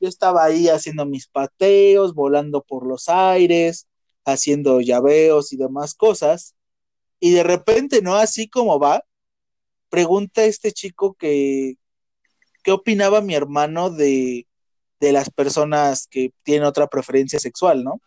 [0.00, 3.86] Yo estaba ahí haciendo mis pateos, volando por los aires,
[4.24, 6.54] haciendo llaveos y demás cosas,
[7.20, 8.16] y de repente, ¿no?
[8.16, 9.04] Así como va,
[9.88, 11.76] pregunta este chico que,
[12.62, 14.46] ¿qué opinaba mi hermano de,
[15.00, 18.00] de las personas que tienen otra preferencia sexual, ¿no?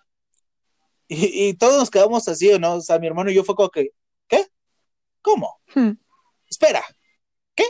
[1.07, 2.75] Y, y todos nos quedamos así, ¿no?
[2.75, 3.89] O sea, mi hermano y yo fue como que,
[4.27, 4.47] ¿qué?
[5.21, 5.59] ¿Cómo?
[5.73, 5.91] Hmm.
[6.49, 6.83] Espera,
[7.55, 7.65] ¿qué?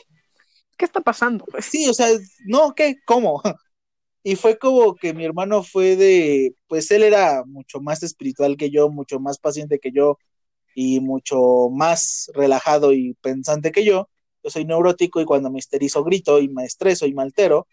[0.77, 1.45] ¿qué está pasando?
[1.45, 2.07] Pues Sí, o sea,
[2.45, 2.97] no, ¿qué?
[3.05, 3.41] ¿Cómo?
[4.27, 8.71] Y fue como que mi hermano fue de, pues él era mucho más espiritual que
[8.71, 10.17] yo, mucho más paciente que yo
[10.73, 14.09] y mucho más relajado y pensante que yo.
[14.45, 17.67] Yo soy neurótico y cuando me histerizo grito y me estreso y me altero.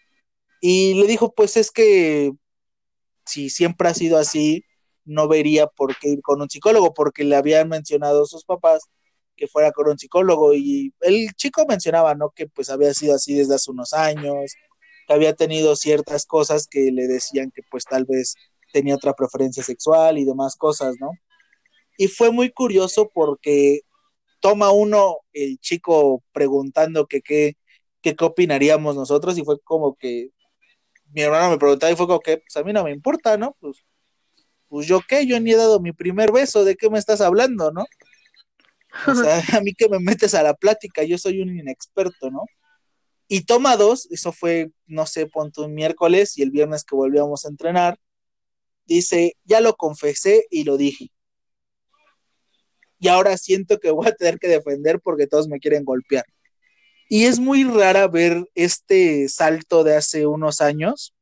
[0.58, 2.32] Y le dijo, pues es que
[3.26, 4.64] si siempre ha sido así,
[5.04, 8.84] no vería por qué ir con un psicólogo, porque le habían mencionado sus papás
[9.36, 12.30] que fuera con un psicólogo y el chico mencionaba, ¿no?
[12.30, 14.54] Que pues había sido así desde hace unos años,
[15.06, 18.34] que había tenido ciertas cosas que le decían que pues tal vez
[18.72, 21.10] tenía otra preferencia sexual y demás cosas, ¿no?
[21.98, 23.82] Y fue muy curioso porque
[24.42, 27.56] toma uno el chico preguntando que qué,
[28.02, 30.30] qué opinaríamos nosotros y fue como que
[31.12, 33.54] mi hermano me preguntaba y fue como que pues a mí no me importa, ¿no?
[33.60, 33.84] Pues,
[34.68, 37.70] pues yo qué, yo ni he dado mi primer beso, ¿de qué me estás hablando,
[37.70, 37.84] no?
[39.06, 42.44] O sea, a mí que me metes a la plática, yo soy un inexperto, ¿no?
[43.28, 47.44] Y toma dos, eso fue, no sé, punto un miércoles y el viernes que volvíamos
[47.44, 47.96] a entrenar,
[48.86, 51.11] dice, ya lo confesé y lo dije.
[53.02, 56.24] Y ahora siento que voy a tener que defender porque todos me quieren golpear.
[57.08, 61.12] Y es muy rara ver este salto de hace unos años,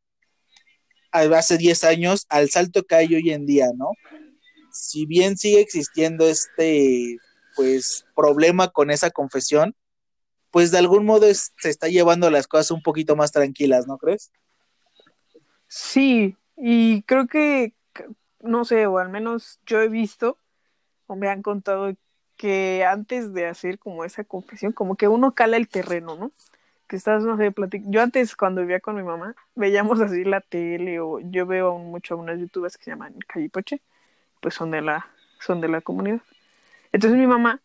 [1.10, 3.92] hace 10 años, al salto que hay hoy en día, ¿no?
[4.70, 7.16] Si bien sigue existiendo este,
[7.56, 9.74] pues, problema con esa confesión,
[10.50, 14.30] pues de algún modo se está llevando las cosas un poquito más tranquilas, ¿no crees?
[15.66, 17.72] Sí, y creo que,
[18.40, 20.36] no sé, o al menos yo he visto,
[21.16, 21.92] me han contado
[22.36, 26.32] que antes de hacer como esa confesión, como que uno cala el terreno, ¿no?
[26.88, 27.84] Que estás, no sé, platic...
[27.86, 32.14] Yo antes, cuando vivía con mi mamá, veíamos así la tele, o yo veo mucho
[32.14, 33.80] a unas youtubers que se llaman Callipoche,
[34.40, 35.06] pues son de la,
[35.38, 36.20] son de la comunidad.
[36.92, 37.60] Entonces mi mamá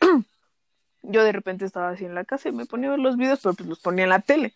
[1.02, 3.40] yo de repente estaba así en la casa y me ponía a ver los videos,
[3.42, 4.54] pero pues los ponía en la tele.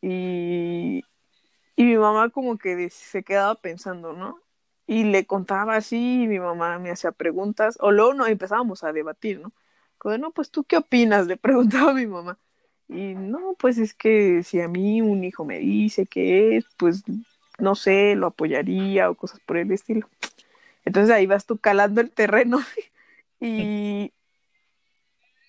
[0.00, 1.04] Y,
[1.76, 4.43] y mi mamá como que se quedaba pensando, ¿no?
[4.86, 8.92] Y le contaba así, y mi mamá me hacía preguntas, o luego no, empezábamos a
[8.92, 9.52] debatir, ¿no?
[9.98, 12.38] Como, no, pues tú qué opinas, le preguntaba a mi mamá.
[12.88, 17.02] Y no, pues es que si a mí un hijo me dice que es, pues
[17.58, 20.08] no sé, lo apoyaría o cosas por el estilo.
[20.84, 22.60] Entonces ahí vas tú calando el terreno
[23.40, 24.12] y,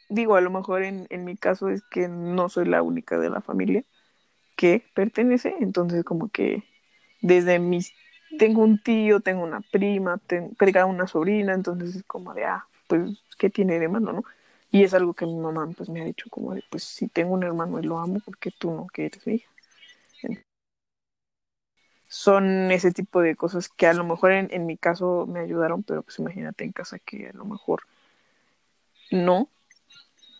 [0.10, 3.30] digo, a lo mejor en, en, mi caso es que no soy la única de
[3.30, 3.84] la familia
[4.56, 6.64] que pertenece, entonces como que
[7.22, 7.94] desde mis,
[8.38, 10.52] tengo un tío, tengo una prima, tengo,
[10.88, 14.24] una sobrina, entonces es como de, ah, pues, ¿qué tiene de malo, no?
[14.72, 17.34] Y es algo que mi mamá pues me ha dicho como de, pues si tengo
[17.34, 19.50] un hermano y lo amo, porque tú no que eres mi hija?
[22.08, 25.84] Son ese tipo de cosas que a lo mejor en, en mi caso me ayudaron,
[25.84, 27.84] pero pues imagínate en casa que a lo mejor
[29.12, 29.50] no,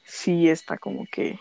[0.04, 1.40] sí está como que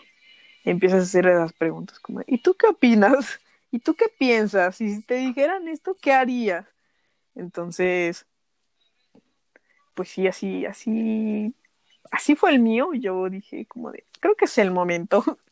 [0.63, 3.39] empiezas a hacer esas preguntas como, ¿y tú qué opinas?
[3.71, 4.79] ¿Y tú qué piensas?
[4.81, 6.65] Y si te dijeran esto, ¿qué harías?
[7.35, 8.25] Entonces,
[9.95, 11.55] pues sí, así, así,
[12.11, 12.93] así fue el mío.
[12.93, 15.23] Yo dije como de, creo que es el momento.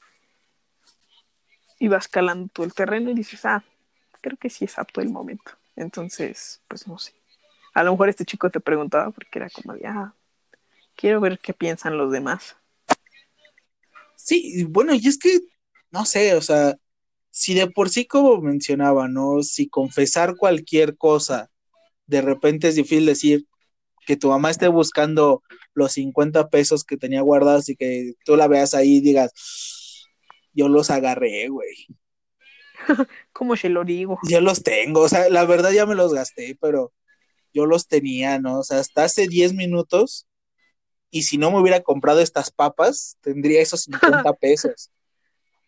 [1.79, 3.63] y vas calando todo el terreno y dices, ah,
[4.21, 5.51] creo que sí es apto el momento.
[5.75, 7.13] Entonces, pues no sé.
[7.73, 10.13] A lo mejor este chico te preguntaba porque era como de, ah,
[10.95, 12.55] quiero ver qué piensan los demás.
[14.15, 15.39] Sí, bueno, y es que,
[15.91, 16.77] no sé, o sea,
[17.35, 19.41] si de por sí como mencionaba, ¿no?
[19.41, 21.49] Si confesar cualquier cosa,
[22.05, 23.47] de repente es difícil decir
[24.05, 25.41] que tu mamá esté buscando
[25.73, 29.31] los 50 pesos que tenía guardados y que tú la veas ahí y digas,
[30.53, 31.87] yo los agarré, güey.
[33.33, 34.19] ¿Cómo se lo digo?
[34.29, 36.93] Yo los tengo, o sea, la verdad ya me los gasté, pero
[37.51, 38.59] yo los tenía, ¿no?
[38.59, 40.27] O sea, hasta hace 10 minutos
[41.09, 44.91] y si no me hubiera comprado estas papas, tendría esos 50 pesos.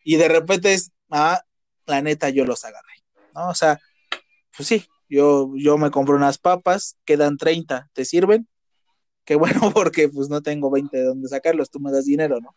[0.03, 1.41] y de repente es, ah,
[1.85, 3.49] la neta, yo los agarré, ¿no?
[3.49, 3.79] O sea,
[4.55, 8.47] pues sí, yo, yo me compro unas papas, quedan 30, ¿te sirven?
[9.25, 12.55] Qué bueno, porque pues no tengo 20 de dónde sacarlos, tú me das dinero, ¿no?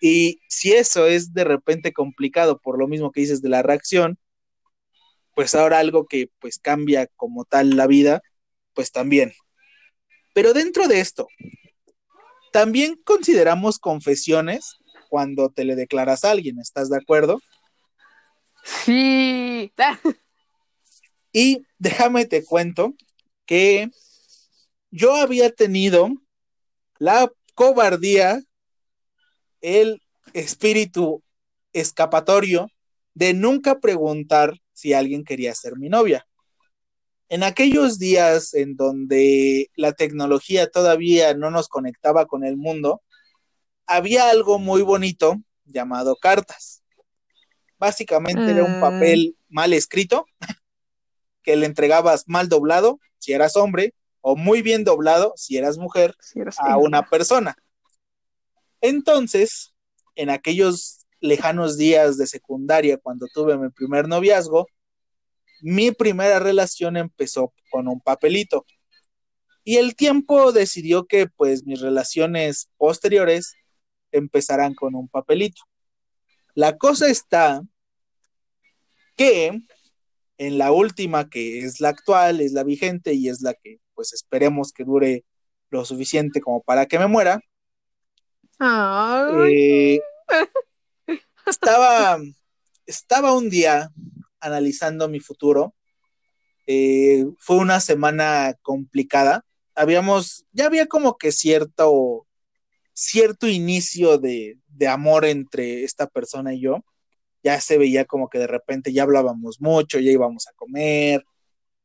[0.00, 4.18] Y si eso es de repente complicado por lo mismo que dices de la reacción,
[5.34, 8.20] pues ahora algo que pues cambia como tal la vida,
[8.74, 9.32] pues también.
[10.34, 11.26] Pero dentro de esto,
[12.52, 14.76] también consideramos confesiones
[15.08, 17.40] cuando te le declaras a alguien, ¿estás de acuerdo?
[18.64, 19.72] Sí.
[21.32, 22.94] y déjame te cuento
[23.46, 23.90] que
[24.90, 26.08] yo había tenido
[26.98, 28.42] la cobardía,
[29.60, 30.00] el
[30.32, 31.22] espíritu
[31.72, 32.68] escapatorio
[33.14, 36.26] de nunca preguntar si alguien quería ser mi novia
[37.34, 43.02] en aquellos días en donde la tecnología todavía no nos conectaba con el mundo,
[43.86, 46.83] había algo muy bonito llamado cartas.
[47.84, 48.80] Básicamente era un Mm.
[48.80, 50.24] papel mal escrito
[51.42, 53.92] que le entregabas mal doblado si eras hombre
[54.22, 57.54] o muy bien doblado si eras mujer Si eras a una persona.
[58.80, 59.74] Entonces,
[60.14, 64.66] en aquellos lejanos días de secundaria, cuando tuve mi primer noviazgo,
[65.60, 68.64] mi primera relación empezó con un papelito.
[69.62, 73.52] Y el tiempo decidió que pues mis relaciones posteriores
[74.10, 75.60] empezarán con un papelito.
[76.54, 77.60] La cosa está
[79.16, 79.60] que
[80.38, 84.12] en la última, que es la actual, es la vigente y es la que pues
[84.12, 85.24] esperemos que dure
[85.70, 87.40] lo suficiente como para que me muera,
[89.48, 90.00] eh,
[91.46, 92.18] estaba,
[92.86, 93.90] estaba un día
[94.40, 95.74] analizando mi futuro.
[96.66, 99.44] Eh, fue una semana complicada.
[99.74, 102.26] Habíamos, ya había como que cierto,
[102.92, 106.84] cierto inicio de, de amor entre esta persona y yo.
[107.44, 111.24] Ya se veía como que de repente ya hablábamos mucho, ya íbamos a comer,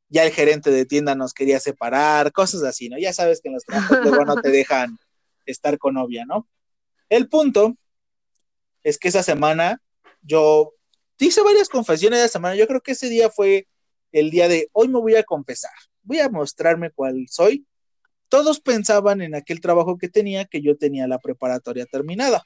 [0.07, 2.97] ya el gerente de tienda nos quería separar, cosas así, ¿no?
[2.97, 4.97] Ya sabes que en los trabajos luego no te dejan
[5.45, 6.47] estar con novia, ¿no?
[7.09, 7.75] El punto
[8.83, 9.81] es que esa semana
[10.21, 10.73] yo
[11.19, 12.55] hice varias confesiones de esa semana.
[12.55, 13.67] Yo creo que ese día fue
[14.11, 17.65] el día de hoy me voy a confesar, voy a mostrarme cuál soy.
[18.27, 22.43] Todos pensaban en aquel trabajo que tenía que yo tenía la preparatoria terminada.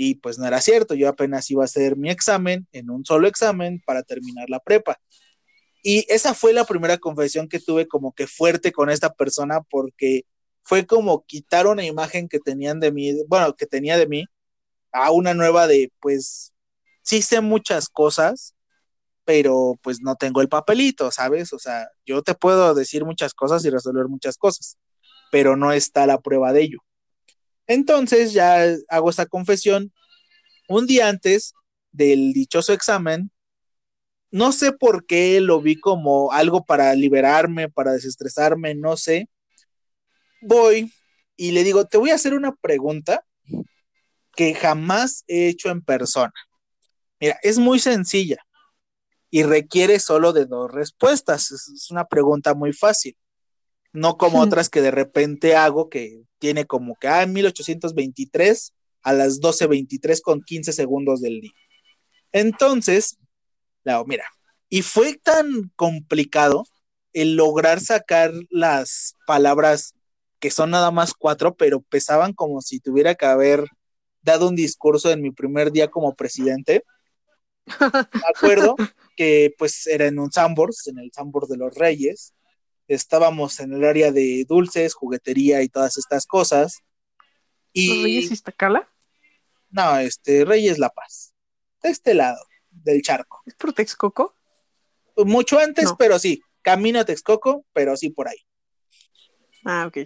[0.00, 3.26] Y pues no era cierto, yo apenas iba a hacer mi examen en un solo
[3.26, 5.00] examen para terminar la prepa.
[5.82, 10.24] Y esa fue la primera confesión que tuve como que fuerte con esta persona porque
[10.62, 14.24] fue como quitar una imagen que tenían de mí, bueno, que tenía de mí,
[14.92, 16.52] a una nueva de, pues,
[17.02, 18.54] sí sé muchas cosas,
[19.24, 21.52] pero pues no tengo el papelito, ¿sabes?
[21.52, 24.78] O sea, yo te puedo decir muchas cosas y resolver muchas cosas,
[25.32, 26.78] pero no está la prueba de ello.
[27.68, 29.92] Entonces ya hago esta confesión
[30.68, 31.54] un día antes
[31.92, 33.30] del dichoso examen.
[34.30, 39.28] No sé por qué lo vi como algo para liberarme, para desestresarme, no sé.
[40.42, 40.92] Voy
[41.36, 43.24] y le digo, te voy a hacer una pregunta
[44.34, 46.32] que jamás he hecho en persona.
[47.20, 48.38] Mira, es muy sencilla
[49.30, 51.50] y requiere solo de dos respuestas.
[51.50, 53.16] Es, una pregunta muy fácil.
[53.92, 58.72] No como otras que de repente hago que tiene como que, ah, 1823
[59.02, 61.52] a las 12.23 con 15 segundos del día.
[62.32, 63.16] Entonces,
[63.84, 64.24] la, mira,
[64.68, 66.64] y fue tan complicado
[67.12, 69.94] el lograr sacar las palabras
[70.38, 73.64] que son nada más cuatro, pero pesaban como si tuviera que haber
[74.22, 76.84] dado un discurso en mi primer día como presidente.
[77.80, 78.76] Me acuerdo
[79.16, 82.34] que pues era en un Sambors, en el Sambors de los Reyes.
[82.88, 86.80] Estábamos en el área de dulces, juguetería y todas estas cosas.
[87.72, 88.88] Y ¿Los Reyes Iztacala?
[89.70, 91.34] no, este Reyes La Paz.
[91.82, 93.42] De este lado del charco.
[93.46, 94.34] ¿Es por Texcoco?
[95.16, 95.96] Mucho antes, No.
[95.96, 96.42] pero sí.
[96.62, 98.38] Camino a Texcoco, pero sí por ahí.
[99.64, 99.98] Ah, ok.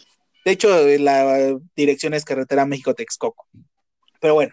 [0.44, 0.68] De hecho,
[0.98, 3.46] la dirección es carretera México-Texcoco.
[4.20, 4.52] Pero bueno,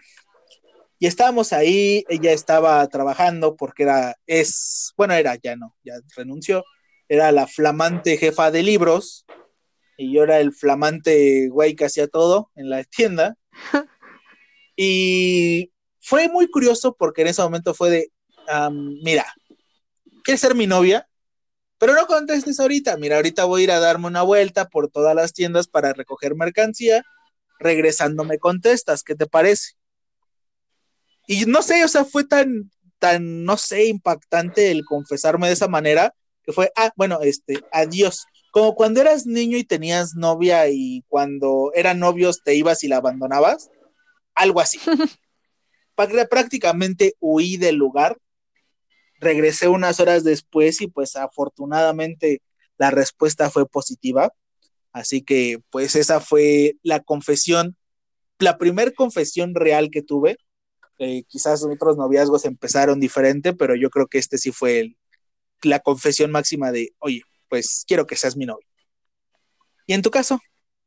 [0.98, 6.64] y estábamos ahí, ella estaba trabajando porque era, es, bueno, era, ya no, ya renunció,
[7.10, 9.26] era la flamante jefa de libros
[9.96, 13.36] y yo era el flamante güey que hacía todo en la tienda.
[14.82, 18.12] Y fue muy curioso porque en ese momento fue de,
[18.50, 19.26] um, mira,
[20.24, 21.06] ¿quieres ser mi novia?
[21.76, 25.14] Pero no contestes ahorita, mira, ahorita voy a ir a darme una vuelta por todas
[25.14, 27.04] las tiendas para recoger mercancía,
[27.58, 29.72] regresando me contestas, ¿qué te parece?
[31.26, 35.68] Y no sé, o sea, fue tan, tan, no sé, impactante el confesarme de esa
[35.68, 36.14] manera,
[36.50, 38.26] que fue, ah, bueno, este, adiós.
[38.52, 42.96] Como cuando eras niño y tenías novia y cuando eran novios te ibas y la
[42.96, 43.70] abandonabas,
[44.34, 44.80] algo así.
[46.30, 48.16] Prácticamente huí del lugar
[49.20, 52.42] regresé unas horas después y pues afortunadamente
[52.78, 54.32] la respuesta fue positiva.
[54.92, 57.76] Así que pues esa fue la confesión,
[58.38, 60.38] la primer confesión real que tuve.
[60.98, 64.96] Eh, quizás otros noviazgos empezaron diferente, pero yo creo que este sí fue el,
[65.62, 68.66] la confesión máxima de, oye, pues quiero que seas mi novio.
[69.86, 70.40] Y en tu caso,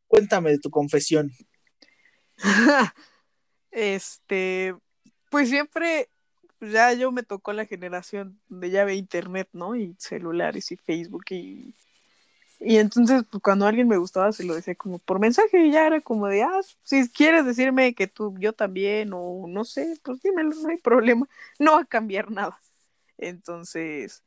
[0.07, 1.31] cuéntame de tu confesión.
[3.71, 4.75] este,
[5.29, 6.09] pues siempre,
[6.61, 9.75] ya yo me tocó la generación de ya ve internet, ¿no?
[9.75, 11.73] Y celulares y Facebook y,
[12.59, 15.85] y entonces pues, cuando alguien me gustaba se lo decía como por mensaje y ya
[15.87, 20.21] era como de, ah, si quieres decirme que tú, yo también o no sé, pues
[20.21, 21.27] dímelo, no hay problema,
[21.59, 22.57] no va a cambiar nada.
[23.17, 24.23] Entonces,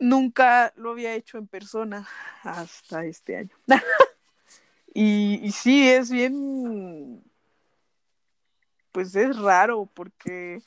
[0.00, 2.08] nunca lo había hecho en persona
[2.42, 3.50] hasta este año.
[4.94, 7.22] y, y sí, es bien
[8.96, 10.62] pues es raro porque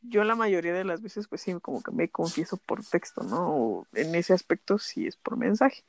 [0.00, 3.54] yo la mayoría de las veces pues sí como que me confieso por texto, ¿no?
[3.54, 5.84] O en ese aspecto sí es por mensaje.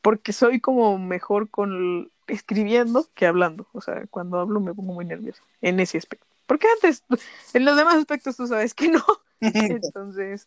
[0.00, 3.66] Porque soy como mejor con escribiendo que hablando.
[3.74, 6.26] O sea, cuando hablo me pongo muy nerviosa en ese aspecto.
[6.46, 7.04] Porque antes,
[7.52, 9.04] en los demás aspectos tú sabes que no.
[9.40, 10.46] Entonces,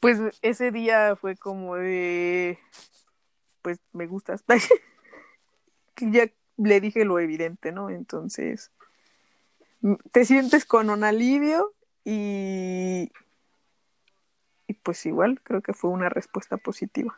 [0.00, 2.58] pues ese día fue como de,
[3.62, 4.42] pues me gustas.
[6.00, 7.90] ya le dije lo evidente, ¿no?
[7.90, 8.72] Entonces,
[10.12, 11.74] te sientes con un alivio
[12.04, 13.12] y,
[14.66, 17.16] y pues igual creo que fue una respuesta positiva.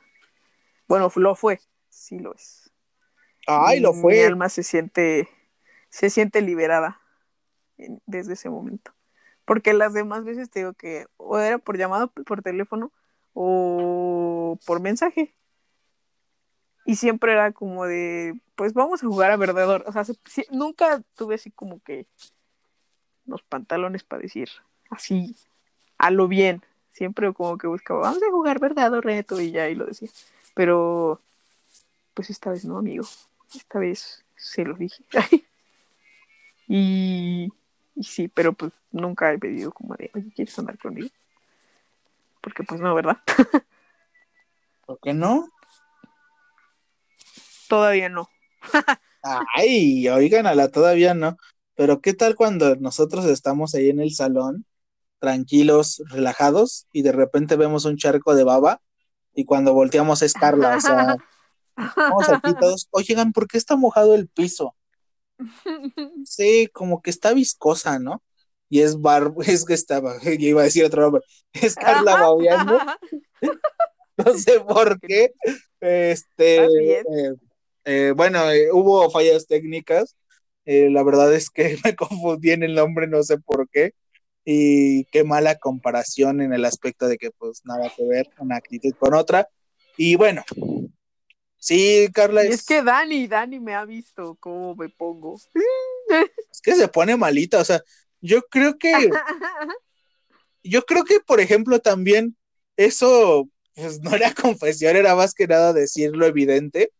[0.89, 2.73] Bueno, lo fue, sí lo es.
[3.47, 4.15] Ay, lo fue.
[4.15, 5.29] Mi alma se siente,
[5.89, 7.01] se siente liberada
[8.07, 8.93] desde ese momento.
[9.53, 12.91] Porque las demás veces te digo que o era por llamado por teléfono
[13.35, 15.35] o por mensaje.
[16.87, 19.85] Y siempre era como de, pues vamos a jugar a verdadero.
[19.87, 20.05] O sea,
[20.53, 22.07] nunca tuve así como que
[23.27, 24.49] los pantalones para decir
[24.89, 25.37] así
[25.99, 26.63] a lo bien.
[26.93, 30.09] Siempre como que buscaba, vamos a jugar verdad o reto y ya, y lo decía.
[30.55, 31.21] Pero,
[32.15, 33.05] pues esta vez no, amigo.
[33.55, 35.05] Esta vez se lo dije.
[36.69, 37.53] y,
[37.95, 41.09] y sí, pero pues nunca he pedido como de, oye, ¿quieres andar conmigo?
[42.41, 43.19] Porque pues no, ¿verdad?
[44.87, 45.49] ¿Por qué no?
[47.69, 48.29] Todavía no.
[49.55, 51.37] Ay, oigan, a la todavía no.
[51.75, 54.67] Pero ¿qué tal cuando nosotros estamos ahí en el salón,
[55.21, 58.83] tranquilos, relajados, y de repente vemos un charco de baba
[59.35, 60.77] y cuando volteamos es Carla?
[60.77, 61.17] O sea,
[61.97, 64.75] vamos aquí todos, oigan, ¿por qué está mojado el piso?
[66.27, 68.23] Sí, como que está viscosa, ¿no?
[68.69, 71.23] Y es bar, es que estaba, yo iba a decir otro nombre,
[71.53, 72.79] es Carla babeando.
[74.17, 75.33] no sé por qué.
[75.81, 77.35] Este, eh,
[77.85, 80.17] eh, bueno, eh, hubo fallas técnicas,
[80.65, 83.93] eh, la verdad es que me confundí en el nombre, no sé por qué.
[84.45, 88.93] Y qué mala comparación en el aspecto de que pues nada que ver una actitud
[88.99, 89.49] con otra.
[89.97, 90.43] Y bueno,
[91.63, 92.43] sí, Carla.
[92.43, 92.55] Es...
[92.55, 95.39] es que Dani, Dani me ha visto cómo me pongo.
[96.51, 97.83] Es que se pone malita, o sea,
[98.21, 98.93] yo creo que,
[100.63, 102.37] yo creo que, por ejemplo, también
[102.77, 106.93] eso, pues no era confesión, era más que nada decir lo evidente.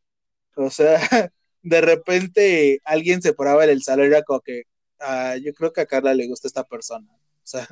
[0.57, 1.01] O sea,
[1.63, 4.65] de repente alguien se paraba en el salón y era como que,
[5.01, 7.09] ah, yo creo que a Carla le gusta esta persona.
[7.11, 7.67] O sea,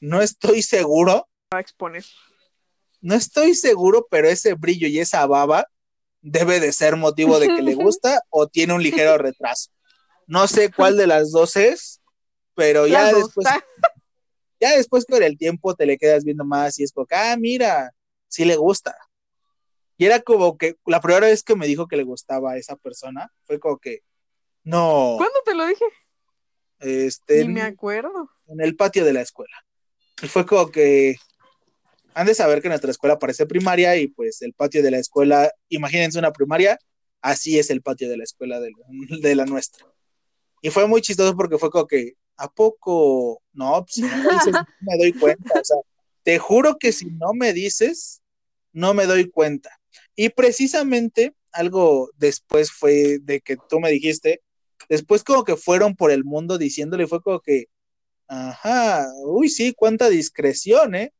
[0.00, 1.28] no estoy seguro.
[1.52, 2.04] Va a exponer.
[3.00, 5.66] No estoy seguro, pero ese brillo y esa baba
[6.24, 9.70] debe de ser motivo de que le gusta o tiene un ligero retraso.
[10.26, 12.00] No sé cuál de las dos es,
[12.54, 13.46] pero ya después,
[14.60, 17.92] ya después con el tiempo te le quedas viendo más y es como, ah, mira,
[18.26, 18.96] sí le gusta.
[19.96, 22.74] Y era como que la primera vez que me dijo que le gustaba a esa
[22.76, 24.00] persona, fue como que,
[24.64, 25.14] no.
[25.18, 25.84] ¿Cuándo te lo dije?
[26.80, 27.44] Este.
[27.44, 28.30] Ni me acuerdo.
[28.48, 29.54] En el patio de la escuela.
[30.22, 31.16] Y fue como que,
[32.14, 35.52] han de saber que nuestra escuela parece primaria y pues el patio de la escuela,
[35.68, 36.78] imagínense una primaria,
[37.20, 38.86] así es el patio de la escuela de la,
[39.20, 39.86] de la nuestra.
[40.62, 43.42] Y fue muy chistoso porque fue como que, ¿a poco?
[43.52, 45.60] No, pues, si no me dices, me doy cuenta.
[45.60, 45.76] O sea,
[46.22, 48.22] te juro que si no me dices,
[48.72, 49.70] no me doy cuenta.
[50.16, 54.42] Y precisamente algo después fue de que tú me dijiste,
[54.88, 57.66] después como que fueron por el mundo diciéndole, fue como que,
[58.28, 61.12] ajá, uy, sí, cuánta discreción, ¿eh?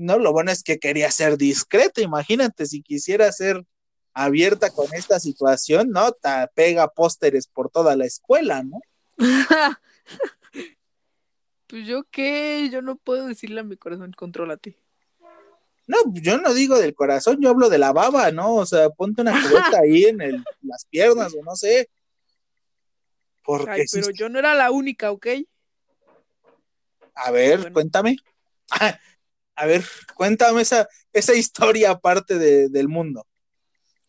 [0.00, 3.66] No, lo bueno es que quería ser discreta, imagínate, si quisiera ser
[4.14, 6.12] abierta con esta situación, ¿no?
[6.12, 8.80] Te pega pósteres por toda la escuela, ¿no?
[11.66, 14.78] pues yo qué, yo no puedo decirle a mi corazón, contrólate.
[15.86, 18.54] No, yo no digo del corazón, yo hablo de la baba, ¿no?
[18.54, 21.90] O sea, ponte una cubeta ahí en el, las piernas o no sé.
[23.42, 24.14] Porque Ay, pero si...
[24.14, 25.26] yo no era la única, ¿ok?
[27.16, 27.74] A ver, bueno.
[27.74, 28.16] cuéntame.
[29.60, 29.84] A ver,
[30.14, 33.26] cuéntame esa, esa historia aparte de, del mundo.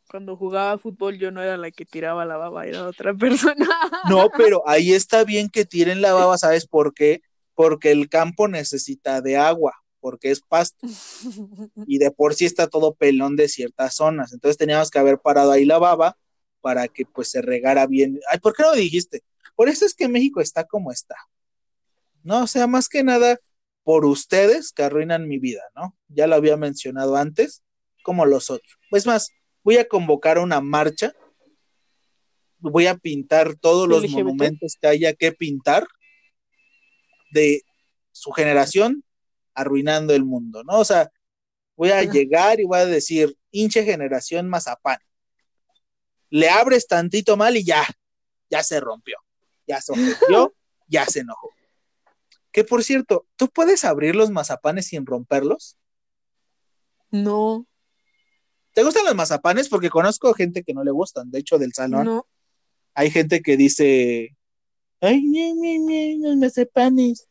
[0.09, 3.67] Cuando jugaba fútbol yo no era la que tiraba la baba, era otra persona.
[4.09, 7.21] No, pero ahí está bien que tiren la baba, ¿sabes por qué?
[7.53, 10.87] Porque el campo necesita de agua porque es pasto.
[11.85, 14.31] Y de por sí está todo pelón de ciertas zonas.
[14.31, 16.17] Entonces teníamos que haber parado ahí la baba
[16.61, 18.21] para que pues se regara bien.
[18.31, 19.21] Ay, ¿por qué no dijiste?
[19.55, 21.15] Por eso es que México está como está.
[22.23, 23.37] No, o sea, más que nada
[23.83, 25.97] por ustedes que arruinan mi vida, ¿no?
[26.07, 27.63] Ya lo había mencionado antes,
[28.03, 28.77] como los otros.
[28.89, 29.29] Pues más,
[29.63, 31.13] voy a convocar una marcha.
[32.59, 34.13] Voy a pintar todos los LGBT?
[34.13, 35.87] monumentos que haya que pintar
[37.31, 37.63] de
[38.11, 39.03] su generación
[39.53, 40.79] arruinando el mundo, ¿no?
[40.79, 41.11] O sea,
[41.75, 44.99] voy a llegar y voy a decir, hinche generación mazapán.
[46.29, 47.85] Le abres tantito mal y ya,
[48.49, 49.17] ya se rompió.
[49.67, 50.53] Ya se rompió,
[50.87, 51.49] ya se enojó.
[52.51, 55.77] Que por cierto, ¿tú puedes abrir los mazapanes sin romperlos?
[57.11, 57.65] No,
[58.73, 59.69] ¿Te gustan los mazapanes?
[59.69, 61.29] Porque conozco gente que no le gustan.
[61.29, 62.27] De hecho, del salón no.
[62.93, 64.37] hay gente que dice,
[65.01, 67.27] ay, ñe, ñe, ñe, los mazapanes,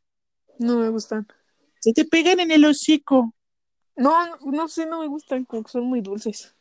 [0.59, 1.27] No me gustan.
[1.81, 3.35] se te pegan en el hocico.
[3.97, 6.55] No, no sé, no me gustan, como que son muy dulces.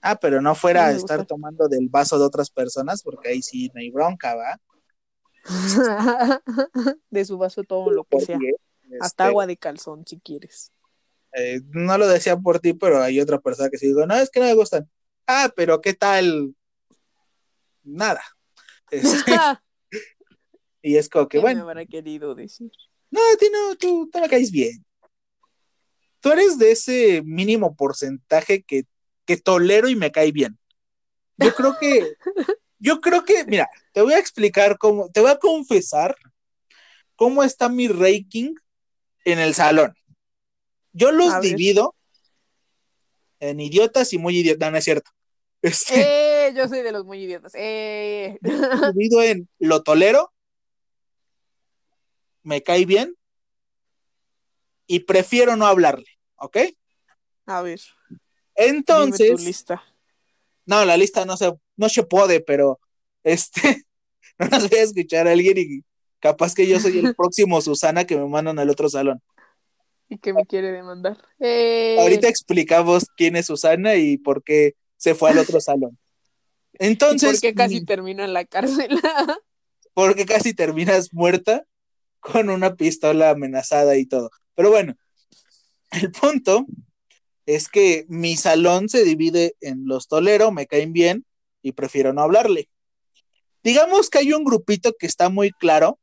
[0.00, 3.42] Ah, pero no fuera No a estar tomando del vaso de otras personas, porque ahí
[3.42, 4.60] sí no hay bronca, ¿va?
[7.10, 8.38] De su vaso todo lo que sea.
[8.38, 8.52] Porque,
[9.00, 10.72] Hasta este, agua de calzón, si quieres.
[11.32, 14.30] eh, no lo decía por ti, pero hay otra persona que sí digo, no, es
[14.30, 14.88] que no me gustan.
[15.26, 16.54] Ah, pero ¿qué tal?
[17.82, 18.22] Nada.
[18.90, 19.32] Este,
[20.82, 22.70] y es como que, ¿Qué bueno, me habrá querido decir?
[23.10, 24.84] no, a ti no, tú, tú me caes bien.
[26.20, 28.86] Tú eres de ese mínimo porcentaje que,
[29.24, 30.58] que tolero y me cae bien.
[31.36, 32.14] Yo creo que,
[32.78, 36.16] yo creo que, mira, te voy a explicar cómo, te voy a confesar
[37.16, 38.54] cómo está mi ranking
[39.24, 39.94] en el salón.
[40.92, 41.94] Yo los divido
[43.40, 45.10] en idiotas y muy idiotas, no, no es cierto.
[45.60, 46.54] Este, ¡Eh!
[46.54, 47.52] Yo soy de los muy idiotas.
[47.54, 48.38] ¡Eh!
[48.94, 50.32] divido en lo tolero,
[52.42, 53.16] me cae bien
[54.86, 56.06] y prefiero no hablarle,
[56.36, 56.56] ¿ok?
[57.46, 58.20] A ver, dime
[58.54, 59.82] Entonces, tu lista.
[60.64, 62.78] no, la lista no se, no se puede, pero
[63.24, 63.84] este,
[64.38, 65.82] no nos voy a escuchar a alguien y
[66.20, 69.22] capaz que yo soy el próximo Susana que me mandan al otro salón.
[70.10, 71.18] ¿Y qué me quiere demandar?
[71.38, 71.96] ¡Eh!
[71.98, 75.98] Ahorita explicamos quién es Susana y por qué se fue al otro salón.
[76.74, 79.00] ¿Y Entonces, por qué casi termino en la cárcel?
[79.94, 81.64] porque casi terminas muerta
[82.20, 84.30] con una pistola amenazada y todo.
[84.54, 84.94] Pero bueno,
[85.90, 86.66] el punto
[87.46, 91.24] es que mi salón se divide en los tolero, me caen bien
[91.62, 92.68] y prefiero no hablarle.
[93.62, 95.98] Digamos que hay un grupito que está muy claro,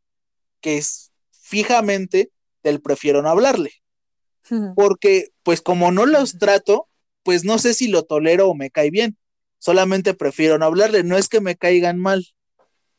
[0.62, 2.32] que es fijamente
[2.64, 3.72] del prefiero no hablarle,
[4.76, 6.89] porque pues como no los trato,
[7.24, 9.18] pues no sé si lo tolero o me cae bien,
[9.60, 12.26] solamente prefiero no hablarle, no es que me caigan mal,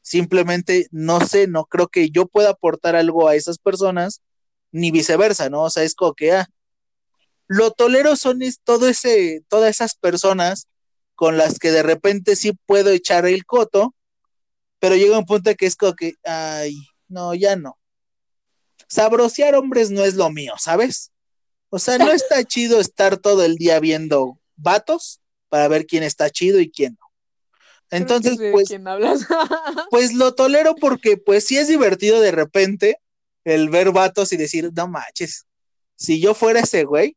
[0.02, 4.22] simplemente no sé, no creo que yo pueda aportar algo a esas personas,
[4.70, 5.62] ni viceversa, ¿no?
[5.62, 6.48] O sea, es como que, ah,
[7.48, 10.68] lo tolero son es todo ese, todas esas personas
[11.16, 13.94] con las que de repente sí puedo echar el coto,
[14.78, 16.76] pero llega un punto que es como que, ay,
[17.08, 17.78] no, ya no.
[18.88, 21.10] Sabrosear hombres no es lo mío, ¿sabes?
[21.70, 26.30] O sea, no está chido estar todo el día viendo vatos para ver quién está
[26.30, 27.06] chido y quién no.
[27.90, 28.68] Entonces, pues,
[29.90, 32.98] pues lo tolero porque pues sí es divertido de repente
[33.44, 35.46] el ver vatos y decir, no manches,
[35.94, 37.16] si yo fuera ese güey,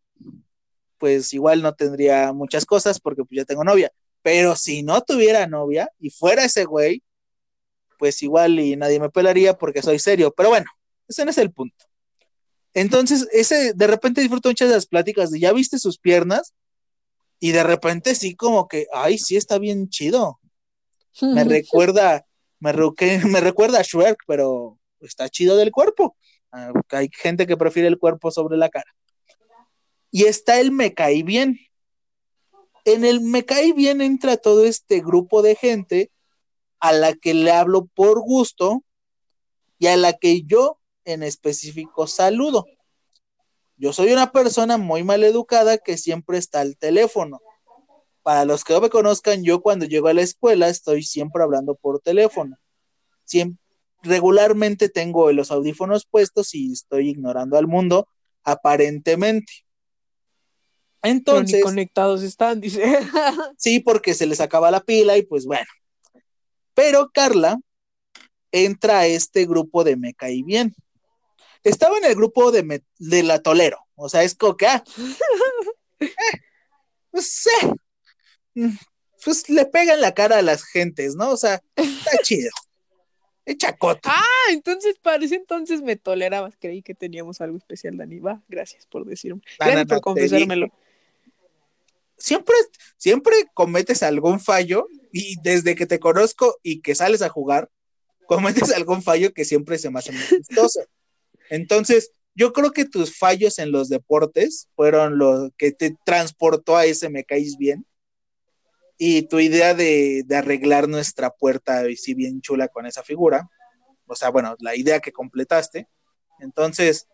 [0.99, 3.91] pues igual no tendría muchas cosas porque pues ya tengo novia,
[4.21, 7.03] pero si no tuviera novia y fuera ese güey,
[7.99, 10.67] pues igual y nadie me pelaría porque soy serio, pero bueno,
[11.07, 11.85] ese no es el punto.
[12.73, 16.53] Entonces, ese de repente disfruto muchas de las pláticas de ya viste sus piernas
[17.39, 20.39] y de repente sí como que, ay, sí está bien chido
[21.31, 22.25] me recuerda,
[22.59, 26.17] me, re- que- me recuerda a Shrek, pero está chido del cuerpo.
[26.51, 28.91] Ah, hay gente que prefiere el cuerpo sobre la cara.
[30.11, 31.59] Y está el me cae bien.
[32.85, 36.11] En el me cae bien entra todo este grupo de gente
[36.79, 38.83] a la que le hablo por gusto
[39.77, 42.65] y a la que yo en específico saludo.
[43.77, 47.39] Yo soy una persona muy mal educada que siempre está al teléfono.
[48.23, 51.75] Para los que no me conozcan, yo cuando llego a la escuela estoy siempre hablando
[51.75, 52.57] por teléfono.
[53.25, 53.57] Siem-
[54.03, 58.07] regularmente tengo los audífonos puestos y estoy ignorando al mundo,
[58.43, 59.51] aparentemente.
[61.01, 62.83] Pero ni Entonces, conectados están, dice.
[63.57, 65.67] sí, porque se les acaba la pila y pues bueno.
[66.73, 67.59] Pero Carla
[68.51, 70.73] entra a este grupo de Me Caí Bien.
[71.63, 74.81] Estaba en el grupo de, Me- de La Tolero, o sea, es como que, ah,
[75.99, 76.09] eh,
[77.11, 77.73] pues, eh,
[78.55, 78.77] mm,
[79.25, 81.31] pues le pegan la cara a las gentes, ¿no?
[81.31, 82.49] O sea, está chido.
[83.45, 84.07] Echa coto.
[84.09, 86.55] Ah, entonces parece entonces me tolerabas.
[86.59, 88.19] Creí que teníamos algo especial, Dani.
[88.19, 89.41] Va, gracias por decirme.
[89.43, 90.67] No, Gracias no, no, por te confesármelo.
[92.19, 92.55] Siempre,
[92.97, 97.69] siempre cometes algún fallo y desde que te conozco y que sales a jugar,
[98.27, 100.81] cometes algún fallo que siempre se me hace muy chistoso.
[101.49, 106.85] Entonces, yo creo que tus fallos en los deportes fueron lo que te transportó a
[106.85, 107.85] ese me caís bien.
[108.97, 113.49] Y tu idea de, arreglar nuestra puerta, si bien chula con esa figura,
[114.07, 115.87] o sea, bueno, la idea que completaste.
[116.39, 117.07] Entonces,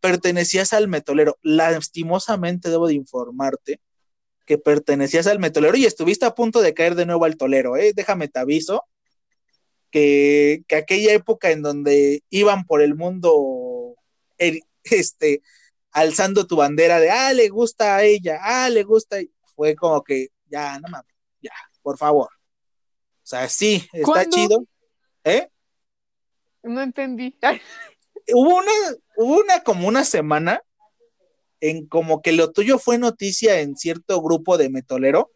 [0.00, 1.38] pertenecías al metolero.
[1.42, 3.80] Lastimosamente debo de informarte
[4.52, 7.92] que pertenecías al metolero y estuviste a punto de caer de nuevo al tolero, ¿eh?
[7.94, 8.84] Déjame te aviso
[9.90, 13.94] que, que aquella época en donde iban por el mundo,
[14.36, 15.40] el- este,
[15.90, 19.16] alzando tu bandera de, ah, le gusta a ella, ah, le gusta,
[19.56, 22.28] fue como que, ya, no mames, ya, por favor.
[22.28, 24.36] O sea, sí, está ¿Cuándo?
[24.36, 24.64] chido.
[25.24, 25.48] ¿Eh?
[26.62, 27.38] No entendí.
[28.34, 28.72] Hubo una,
[29.16, 30.62] hubo una como una semana
[31.62, 35.30] en como que lo tuyo fue noticia en cierto grupo de metolero,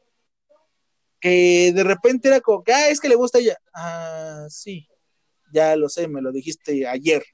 [1.21, 3.57] que de repente era como que, ah, es que le gusta ella.
[3.73, 4.89] Ah, sí,
[5.53, 7.25] ya lo sé, me lo dijiste ayer.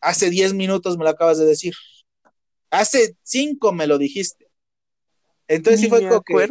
[0.00, 1.74] Hace 10 minutos me lo acabas de decir.
[2.70, 4.48] Hace 5 me lo dijiste.
[5.46, 6.48] Entonces sí fue como que,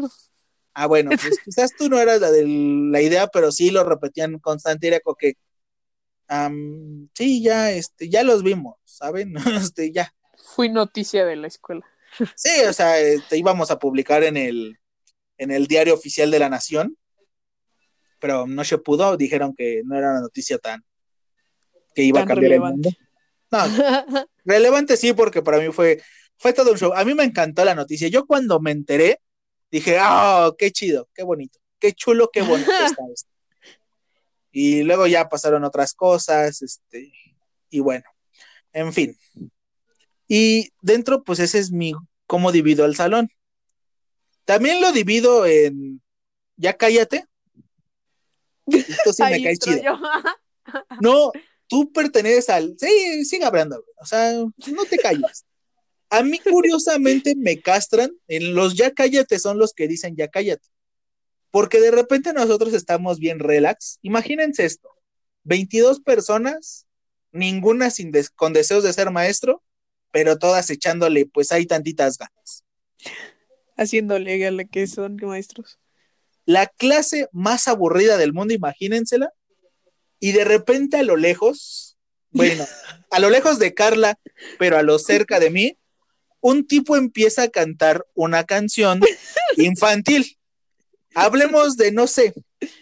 [0.76, 4.38] ah, bueno, pues quizás tú no eras la de la idea, pero sí lo repetían
[4.38, 5.34] constante, era como que,
[7.16, 9.34] sí, ya, este, ya los vimos, ¿saben?
[9.74, 10.14] Este, ya.
[10.56, 11.86] Fui noticia de la escuela.
[12.36, 14.80] Sí, o sea, este, íbamos a publicar en el,
[15.38, 16.98] en el diario oficial de la Nación,
[18.20, 20.82] pero no se pudo, dijeron que no era una noticia tan
[21.94, 22.90] que iba a Tan cambiar el relevante.
[22.90, 23.00] mundo.
[23.52, 26.02] No, relevante sí, porque para mí fue,
[26.38, 26.94] fue todo un show.
[26.94, 28.08] A mí me encantó la noticia.
[28.08, 29.20] Yo cuando me enteré,
[29.70, 33.30] dije, ah, qué chido, qué bonito, qué chulo, qué bonito está esto.
[34.54, 37.12] Y luego ya pasaron otras cosas, este,
[37.70, 38.06] y bueno,
[38.72, 39.18] en fin.
[40.28, 41.94] Y dentro, pues ese es mi,
[42.28, 43.30] cómo divido el salón.
[44.46, 46.02] También lo divido en,
[46.58, 47.26] ya cállate.
[48.68, 49.84] Esto sí me Ahí cae entro chido.
[49.84, 50.00] yo.
[51.00, 51.32] No,
[51.68, 52.76] tú perteneces al.
[52.80, 53.84] Sí, sigue hablando.
[54.02, 55.46] O sea, no te calles.
[56.10, 58.12] A mí, curiosamente, me castran.
[58.28, 60.68] En los ya cállate son los que dicen ya cállate.
[61.52, 64.00] Porque de repente nosotros estamos bien relax.
[64.02, 64.90] Imagínense esto:
[65.44, 66.88] 22 personas,
[67.32, 69.62] ninguna sin des- con deseos de ser maestro,
[70.16, 72.64] pero todas echándole, pues hay tantitas ganas.
[73.76, 75.78] Haciéndole a la que son maestros.
[76.46, 79.34] la clase más aburrida del mundo, imagínensela,
[80.22, 81.98] y de repente a lo lejos,
[82.32, 82.66] bueno,
[83.12, 84.18] a lo lejos de Carla,
[84.58, 85.78] pero a lo cerca de mí,
[86.40, 89.02] un tipo empieza a cantar una canción
[89.58, 90.38] infantil.
[91.14, 92.34] Hablemos de, no sé,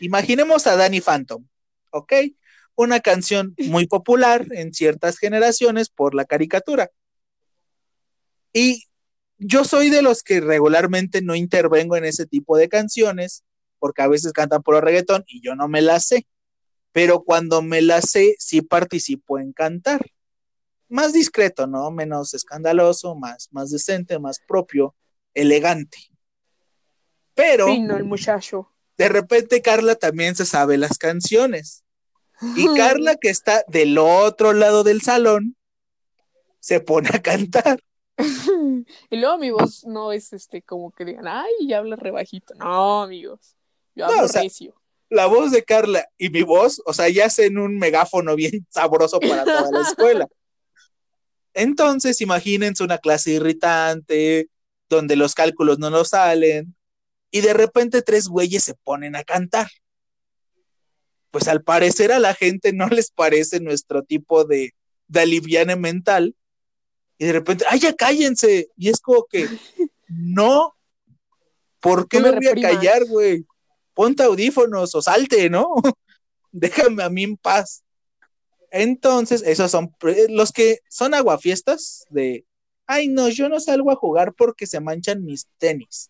[0.02, 1.48] imaginemos a Danny Phantom,
[1.90, 2.14] ¿ok?
[2.76, 6.92] Una canción muy popular en ciertas generaciones por la caricatura.
[8.54, 8.84] Y
[9.40, 13.44] yo soy de los que regularmente no intervengo en ese tipo de canciones,
[13.80, 16.28] porque a veces cantan por reggaetón y yo no me la sé.
[16.92, 20.06] Pero cuando me la sé, sí participo en cantar.
[20.88, 21.90] Más discreto, ¿no?
[21.90, 24.96] Menos escandaloso, más, más decente, más propio,
[25.34, 25.98] elegante.
[27.34, 28.70] Pero Fino el muchacho.
[28.96, 31.84] de repente Carla también se sabe las canciones.
[32.56, 35.56] Y Carla, que está del otro lado del salón,
[36.60, 37.80] se pone a cantar.
[39.10, 42.54] Y luego mi voz no es este como que digan, ay, habla rebajito.
[42.56, 43.56] No, amigos.
[43.96, 44.76] Yo No, hablo o sea, recio.
[45.10, 49.20] La voz de Carla y mi voz, o sea, ya hacen un megáfono bien sabroso
[49.20, 50.28] para toda la escuela.
[51.54, 54.50] Entonces, imagínense una clase irritante,
[54.90, 56.76] donde los cálculos no nos salen,
[57.30, 59.68] y de repente tres güeyes se ponen a cantar.
[61.32, 64.74] Pues al parecer a la gente no les parece nuestro tipo de,
[65.08, 66.36] de aliviane mental,
[67.18, 68.70] y de repente, ¡ay, ya cállense!
[68.78, 69.48] Y es como que,
[70.08, 70.74] no,
[71.80, 73.46] ¿por qué No me me voy a callar, güey?
[73.94, 75.68] Ponte audífonos o salte, ¿no?
[76.52, 77.84] Déjame a mí en paz.
[78.72, 82.46] Entonces, esos son pre- los que son aguafiestas de,
[82.88, 86.10] ay, no, yo no salgo a jugar porque se manchan mis tenis.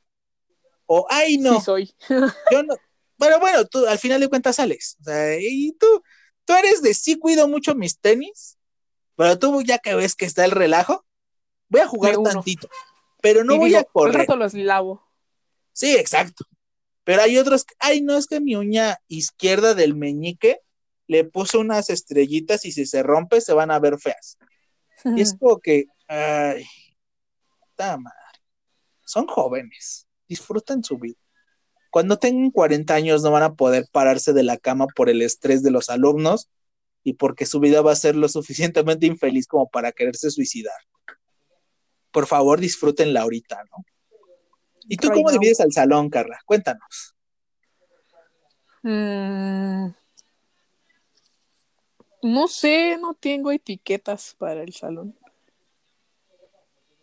[0.85, 1.93] O, ay, no, Sí soy.
[2.51, 2.75] yo no.
[3.17, 4.97] Pero bueno, tú al final de cuentas sales.
[5.01, 6.03] O sea, y tú,
[6.45, 8.57] tú eres de sí cuido mucho mis tenis,
[9.15, 11.05] pero tú ya que ves que está el relajo,
[11.69, 12.69] voy a jugar tantito,
[13.21, 14.15] pero no Y voy digo, a correr.
[14.15, 15.03] Rato los lavo.
[15.71, 16.45] Sí, exacto.
[17.03, 20.59] Pero hay otros que, ay, no, es que mi uña izquierda del meñique
[21.07, 24.37] le puso unas estrellitas y si se rompe se van a ver feas.
[25.03, 26.65] Y es como que, ay,
[27.75, 28.17] ta madre.
[29.05, 31.17] Son jóvenes, disfrutan su vida.
[31.91, 35.61] Cuando tengan 40 años no van a poder pararse de la cama por el estrés
[35.61, 36.49] de los alumnos
[37.03, 40.77] y porque su vida va a ser lo suficientemente infeliz como para quererse suicidar.
[42.11, 43.83] Por favor, disfrútenla ahorita, ¿no?
[44.87, 45.39] ¿Y tú cómo now.
[45.39, 46.39] divides al salón, Carla?
[46.45, 47.15] Cuéntanos.
[48.83, 49.87] Mm,
[52.23, 55.17] no sé, no tengo etiquetas para el salón.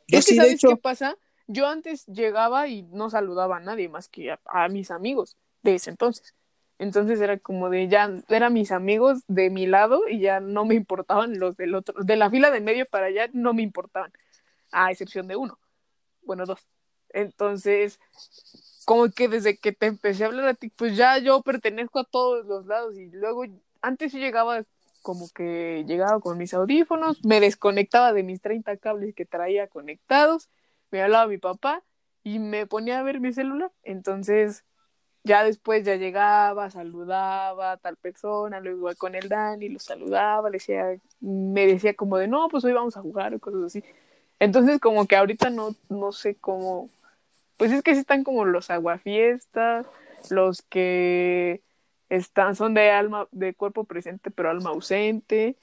[0.09, 1.17] Yo es que sí, ¿sabes hecho, qué pasa?
[1.47, 5.75] Yo antes llegaba y no saludaba a nadie más que a, a mis amigos de
[5.75, 6.35] ese entonces.
[6.81, 10.75] Entonces era como de ya, eran mis amigos de mi lado y ya no me
[10.75, 14.11] importaban los del otro, de la fila de medio para allá no me importaban,
[14.73, 15.59] a excepción de uno,
[16.23, 16.67] bueno, dos.
[17.11, 18.01] Entonces,
[18.87, 22.05] como que desde que te empecé a hablar a ti, pues ya yo pertenezco a
[22.05, 23.45] todos los lados y luego
[23.83, 24.63] antes sí llegaba
[25.03, 30.49] como que llegaba con mis audífonos, me desconectaba de mis 30 cables que traía conectados,
[30.91, 31.83] me hablaba mi papá
[32.23, 33.71] y me ponía a ver mi celular.
[33.83, 34.65] Entonces,
[35.25, 40.49] ya después ya llegaba, saludaba a tal persona, luego igual con el Dani, lo saludaba,
[40.51, 43.85] le decía, me decía como de, no, pues hoy vamos a jugar o cosas así.
[44.39, 46.89] Entonces, como que ahorita no, no sé cómo,
[47.59, 49.87] pues es que sí están como los aguafiestas,
[50.31, 51.63] los que
[52.09, 55.57] están, son de alma, de cuerpo presente, pero alma ausente.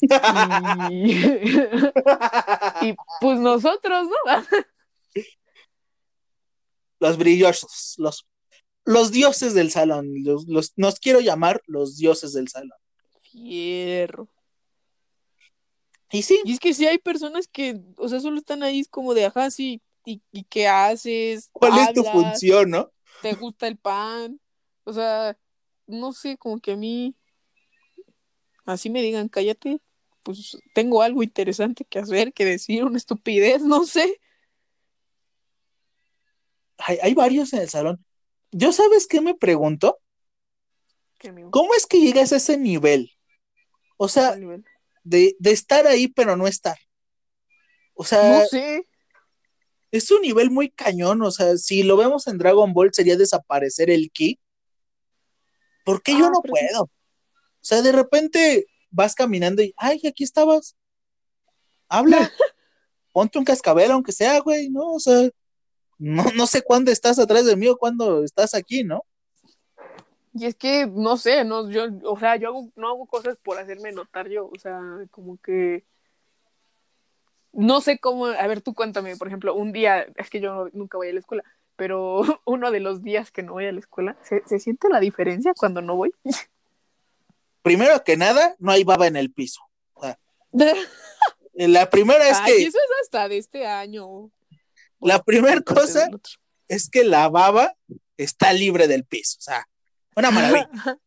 [0.90, 1.12] Y,
[2.82, 4.16] y pues nosotros, ¿no?
[7.00, 8.26] Los brillosos, los,
[8.88, 10.24] los dioses del salón.
[10.24, 12.78] Los, los- nos quiero llamar los dioses del salón.
[13.22, 14.28] Fierro.
[16.12, 19.14] Y sí, Y es que sí hay personas que, o sea, solo están ahí como
[19.14, 21.50] de, ajá, sí, ¿y, y qué haces?
[21.52, 22.92] ¿cuál es tu función, no?
[23.22, 24.40] ¿Te gusta el pan?
[24.86, 25.38] O sea,
[25.86, 27.14] no sé, como que a mí,
[28.66, 29.82] así me digan, cállate,
[30.24, 34.22] pues tengo algo interesante que hacer, que decir, una estupidez, no sé.
[36.78, 38.06] Hay, hay varios en el salón.
[38.52, 40.00] ¿Yo sabes qué me pregunto?
[41.24, 43.12] Me ¿Cómo es que llegas a ese nivel?
[43.98, 44.64] O sea, nivel.
[45.04, 46.78] de, de estar ahí pero no estar.
[47.96, 48.84] O sea, No sé.
[49.92, 51.22] es un nivel muy cañón.
[51.24, 54.40] O sea, si lo vemos en Dragon Ball sería desaparecer el ki.
[55.84, 56.84] ¿Por qué yo Ah, no puedo?
[56.84, 56.90] O
[57.62, 60.76] sea, de repente vas caminando y, ay, aquí estabas.
[61.90, 62.18] Habla.
[63.14, 64.94] Ponte un cascabel, aunque sea, güey, ¿no?
[64.94, 65.30] O sea,
[66.00, 69.04] no, no sé cuándo estás atrás de mí o cuándo estás aquí, ¿no?
[70.34, 73.58] Y es que, no sé, no, yo, o sea, yo hago- no hago cosas por
[73.58, 74.80] hacerme notar yo, o sea,
[75.12, 75.84] como que
[77.54, 80.70] no sé cómo, a ver, tú cuéntame, por ejemplo, un día, es que yo no-
[80.74, 81.44] nunca voy a la escuela,
[81.76, 85.00] pero uno de los días que no voy a la escuela, ¿se, se siente la
[85.00, 86.14] diferencia cuando no voy?
[87.64, 89.62] Primero que nada, no hay baba en el piso.
[91.54, 94.30] La primera es Ay, que, eso es hasta de este año.
[95.02, 96.10] La primera cosa
[96.68, 97.74] es que la baba
[98.18, 99.38] está libre del piso.
[99.40, 99.68] O sea,
[100.16, 100.70] una maravilla.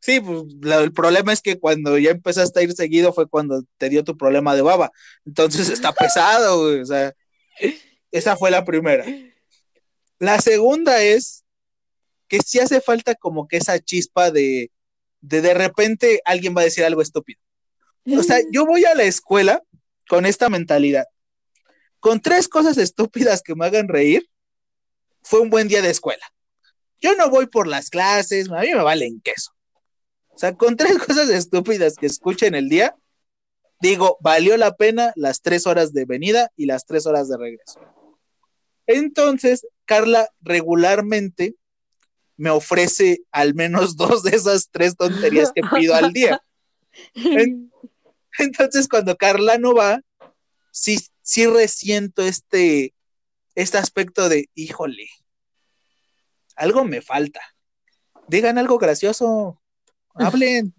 [0.00, 3.64] Sí, pues la- el problema es que cuando ya empezaste a ir seguido fue cuando
[3.78, 4.92] te dio tu problema de baba.
[5.26, 6.80] Entonces está pesado, güey.
[6.80, 7.12] O sea,
[8.12, 9.04] esa fue la primera.
[10.20, 11.44] La segunda es
[12.28, 14.70] que sí hace falta como que esa chispa de
[15.20, 17.40] de, de repente alguien va a decir algo estúpido.
[18.16, 19.62] O sea, yo voy a la escuela
[20.08, 21.06] con esta mentalidad.
[22.00, 24.28] Con tres cosas estúpidas que me hagan reír,
[25.22, 26.24] fue un buen día de escuela.
[27.00, 29.52] Yo no voy por las clases, a mí me valen queso.
[30.28, 32.96] O sea, con tres cosas estúpidas que escuche en el día,
[33.80, 37.80] digo, valió la pena las tres horas de venida y las tres horas de regreso.
[38.86, 41.54] Entonces, Carla regularmente
[42.36, 46.40] me ofrece al menos dos de esas tres tonterías que pido al día.
[47.14, 47.70] En-
[48.38, 50.00] Entonces, cuando Carla no va,
[50.72, 52.94] sí, sí resiento este,
[53.54, 55.10] este aspecto de, híjole,
[56.56, 57.42] algo me falta.
[58.28, 59.60] Digan algo gracioso,
[60.14, 60.74] hablen.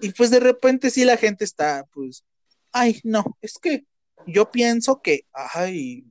[0.00, 2.24] Y pues de repente sí la gente está, pues,
[2.72, 3.86] ay, no, es que
[4.26, 6.04] yo pienso que, ay.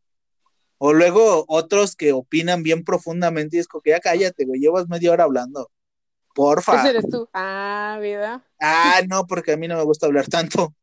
[0.78, 4.88] O luego otros que opinan bien profundamente y es como que ya cállate, güey, llevas
[4.88, 5.70] media hora hablando.
[6.34, 6.80] Porfa.
[6.80, 7.28] Ese eres tú.
[7.34, 8.42] Ah, ¿verdad?
[8.62, 10.74] Ah, no, porque a mí no me gusta hablar tanto.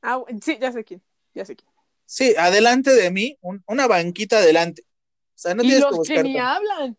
[0.00, 1.02] Ah, sí, ya sé quién.
[1.34, 1.73] Ya sé quién.
[2.06, 4.82] Sí, adelante de mí, un- una banquita adelante.
[4.86, 6.96] O sea, no y tienes los que que ni hablan,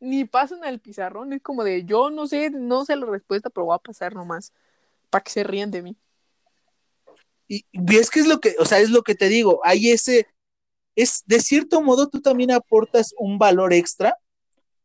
[0.00, 3.66] ni pasan al pizarrón, es como de yo no sé, no sé la respuesta, pero
[3.66, 4.52] voy a pasar nomás
[5.10, 5.96] para que se rían de mí.
[7.48, 9.90] Y, y es que es lo que, o sea, es lo que te digo, hay
[9.90, 10.26] ese,
[10.96, 14.18] es, de cierto modo tú también aportas un valor extra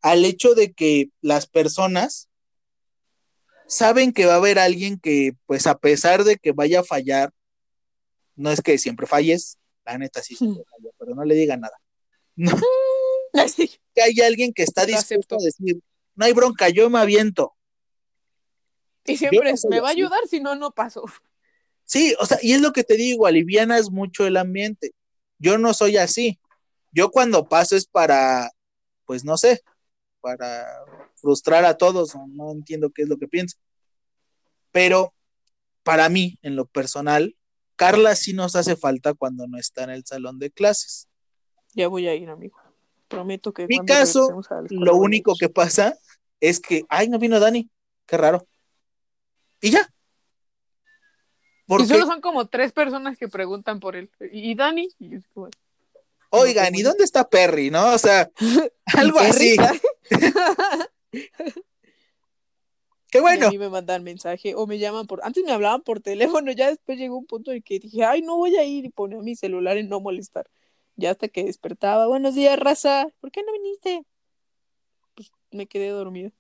[0.02, 2.30] al hecho de que las personas
[3.68, 7.32] saben que va a haber alguien que, pues a pesar de que vaya a fallar,
[8.36, 11.78] no es que siempre falles, la neta sí siempre falla, pero no le digan nada.
[13.36, 13.68] No, Así.
[13.96, 15.80] que hay alguien que está dispuesto a decir,
[16.14, 17.56] no hay bronca, yo me aviento.
[19.06, 21.04] Y siempre no me va a ayudar, si no, no paso.
[21.86, 24.94] Sí, o sea, y es lo que te digo, alivianas mucho el ambiente.
[25.40, 26.40] Yo no soy así.
[26.92, 28.52] Yo cuando paso es para,
[29.06, 29.62] pues no sé,
[30.22, 30.66] para
[31.16, 33.58] frustrar a todos, no entiendo qué es lo que pienso.
[34.72, 35.14] Pero
[35.84, 37.36] para mí, en lo personal,
[37.76, 41.08] Carla sí nos hace falta cuando no está en el salón de clases.
[41.74, 42.58] Ya voy a ir, amigo.
[43.08, 45.98] Prometo que En mi caso, Lo único que pasa
[46.40, 47.70] es que, ay, no vino Dani,
[48.06, 48.48] qué raro.
[49.62, 49.82] Y ya.
[49.82, 54.12] Y Porque solo son como tres personas que preguntan por él.
[54.32, 54.90] ¿Y Dani?
[55.00, 55.50] Y yo es como,
[56.30, 57.70] oigan, ¿y dónde está Perry?
[57.70, 57.94] ¿No?
[57.94, 58.30] O sea,
[58.86, 59.56] algo así.
[63.14, 63.44] Qué bueno.
[63.44, 65.24] Y a mí me mandan mensaje o me llaman por.
[65.24, 68.38] Antes me hablaban por teléfono, ya después llegó un punto en que dije, ay, no
[68.38, 70.50] voy a ir y ponía mi celular en no molestar.
[70.96, 74.04] Ya hasta que despertaba, buenos días, raza, ¿por qué no viniste?
[75.14, 76.32] Pues me quedé dormido.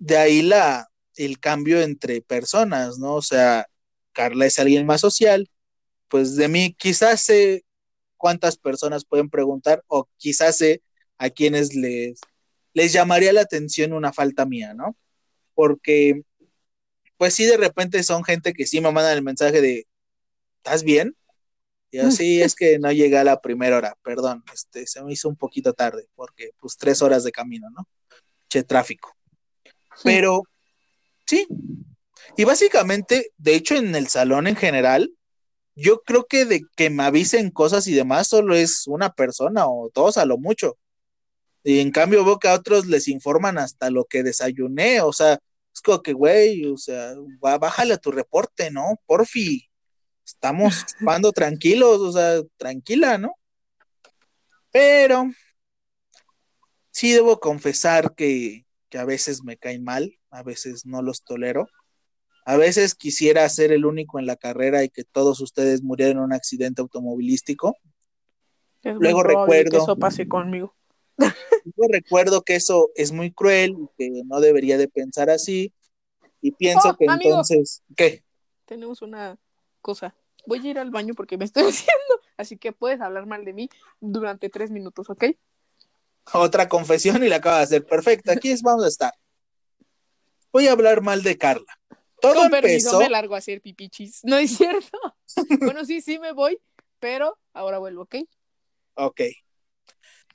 [0.00, 3.14] De ahí la, el cambio entre personas, ¿no?
[3.14, 3.68] O sea,
[4.10, 5.48] Carla es alguien más social,
[6.08, 7.64] pues de mí quizás sé
[8.16, 10.82] cuántas personas pueden preguntar o quizás sé
[11.18, 12.18] a quienes les,
[12.72, 14.96] les llamaría la atención una falta mía, ¿no?
[15.54, 16.22] Porque,
[17.16, 19.86] pues sí, de repente son gente que sí me mandan el mensaje de,
[20.58, 21.16] ¿estás bien?
[21.92, 25.28] Y así es que no llegué a la primera hora, perdón, este, se me hizo
[25.28, 27.88] un poquito tarde, porque pues tres horas de camino, ¿no?
[28.48, 29.12] Che, tráfico.
[30.04, 30.44] Pero,
[31.26, 31.48] sí.
[32.36, 35.12] Y básicamente, de hecho, en el salón en general,
[35.74, 39.90] yo creo que de que me avisen cosas y demás solo es una persona o
[39.92, 40.78] dos a lo mucho.
[41.62, 45.38] Y en cambio veo que a otros les informan hasta lo que desayuné, o sea,
[45.74, 48.98] es como que, güey, o sea, bájale a tu reporte, ¿no?
[49.06, 49.68] Porfi,
[50.24, 53.34] estamos jugando tranquilos, o sea, tranquila, ¿no?
[54.72, 55.30] Pero
[56.90, 61.68] sí debo confesar que, que a veces me caen mal, a veces no los tolero.
[62.46, 66.22] A veces quisiera ser el único en la carrera y que todos ustedes murieran en
[66.24, 67.76] un accidente automovilístico.
[68.82, 70.74] Es Luego recuerdo- que eso pase conmigo.
[71.76, 75.72] Yo recuerdo que eso es muy cruel, y que no debería de pensar así.
[76.40, 77.30] Y pienso Oh, que amigo.
[77.30, 78.24] entonces, ¿qué?
[78.64, 79.38] Tenemos una
[79.82, 80.14] cosa.
[80.46, 82.20] Voy a ir al baño porque me estoy haciendo.
[82.36, 83.68] Así que puedes hablar mal de mí
[84.00, 85.24] durante tres minutos, ¿ok?
[86.32, 87.86] Otra confesión y la acaba de hacer.
[87.86, 89.12] Perfecto, aquí es, vamos a estar.
[90.52, 91.78] Voy a hablar mal de Carla.
[92.20, 92.98] Todo Con permiso, empezó.
[93.00, 94.20] me largo a hacer pipichis.
[94.24, 94.98] No es cierto.
[95.60, 96.58] bueno, sí, sí me voy,
[96.98, 98.16] pero ahora vuelvo, ¿ok?
[98.94, 99.20] Ok.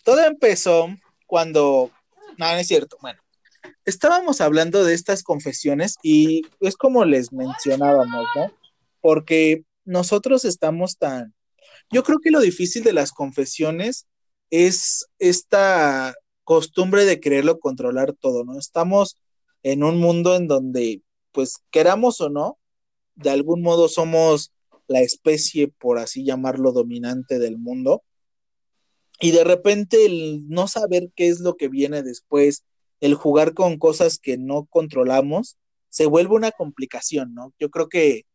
[0.05, 0.87] Todo empezó
[1.25, 1.91] cuando.
[2.37, 2.95] No, no es cierto.
[3.01, 3.19] Bueno,
[3.85, 8.53] estábamos hablando de estas confesiones y es como les mencionábamos, ¿no?
[9.01, 11.33] Porque nosotros estamos tan.
[11.89, 14.05] Yo creo que lo difícil de las confesiones
[14.51, 18.59] es esta costumbre de quererlo controlar todo, ¿no?
[18.59, 19.17] Estamos
[19.63, 21.01] en un mundo en donde,
[21.31, 22.59] pues, queramos o no,
[23.15, 24.51] de algún modo somos
[24.85, 28.03] la especie, por así llamarlo, dominante del mundo.
[29.20, 32.63] Y de repente el no saber qué es lo que viene después,
[32.99, 35.57] el jugar con cosas que no controlamos,
[35.89, 37.53] se vuelve una complicación, ¿no?
[37.59, 38.26] Yo creo que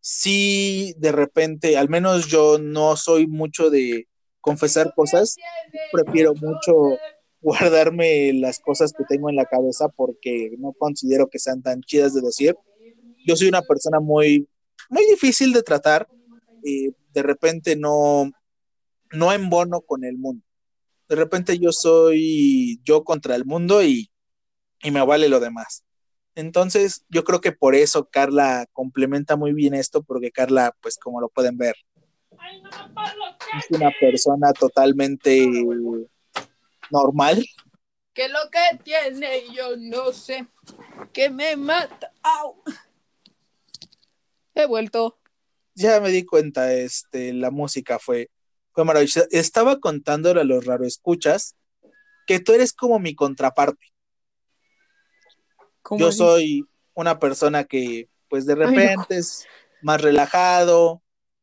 [0.00, 4.06] sí, de repente, al menos yo no soy mucho de
[4.40, 5.36] confesar cosas,
[5.92, 6.96] prefiero mucho
[7.40, 12.14] guardarme las cosas que tengo en la cabeza porque no considero que sean tan chidas
[12.14, 12.54] de decir.
[13.26, 14.48] Yo soy una persona muy,
[14.88, 16.08] muy difícil de tratar
[16.62, 18.30] y de repente no,
[19.12, 20.44] no embono con el mundo.
[21.08, 24.10] De repente yo soy yo contra el mundo y,
[24.82, 25.84] y me vale lo demás.
[26.36, 31.20] Entonces, yo creo que por eso Carla complementa muy bien esto, porque Carla, pues como
[31.20, 31.74] lo pueden ver,
[33.58, 35.46] es una persona totalmente
[36.90, 37.44] normal.
[38.14, 40.46] Que lo que tiene yo no sé,
[41.12, 42.12] que me mata.
[42.22, 42.62] ¡Au!
[44.54, 45.18] He vuelto.
[45.74, 48.30] Ya me di cuenta, este, la música fue,
[48.72, 49.26] fue maravillosa.
[49.30, 51.56] Estaba contándole a los raro escuchas
[52.26, 53.86] que tú eres como mi contraparte.
[55.82, 56.18] ¿Cómo Yo así?
[56.18, 56.64] soy
[56.94, 58.62] una persona que, pues de no.
[58.66, 59.46] repente es
[59.82, 61.02] más relajado,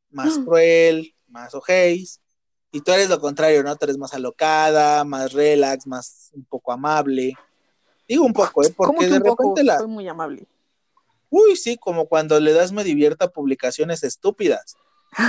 [0.10, 0.42] más Ah.
[0.46, 2.22] cruel, más ojéis.
[2.72, 3.76] Y tú eres lo contrario, ¿no?
[3.76, 7.34] Tú eres más alocada, más relax, más un poco amable.
[8.08, 8.74] Digo un poco, ¿eh?
[8.76, 9.44] ¿Cómo Porque que de poco?
[9.44, 9.78] repente la.
[9.80, 10.46] Soy muy amable.
[11.30, 14.76] Uy, sí, como cuando le das me divierta publicaciones estúpidas.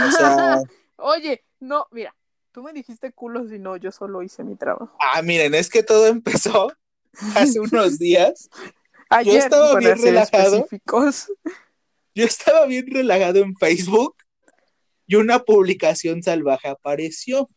[0.08, 0.58] O sea,
[0.96, 2.14] Oye, no, mira,
[2.52, 4.96] tú me dijiste culos y no, yo solo hice mi trabajo.
[5.00, 6.72] ah, miren, es que todo empezó
[7.34, 8.48] hace unos días.
[9.10, 10.56] Ayer, estaba para bien relajado.
[10.56, 11.32] específicos.
[12.14, 14.16] Yo estaba bien relajado en Facebook
[15.06, 17.48] y una publicación salvaje apareció.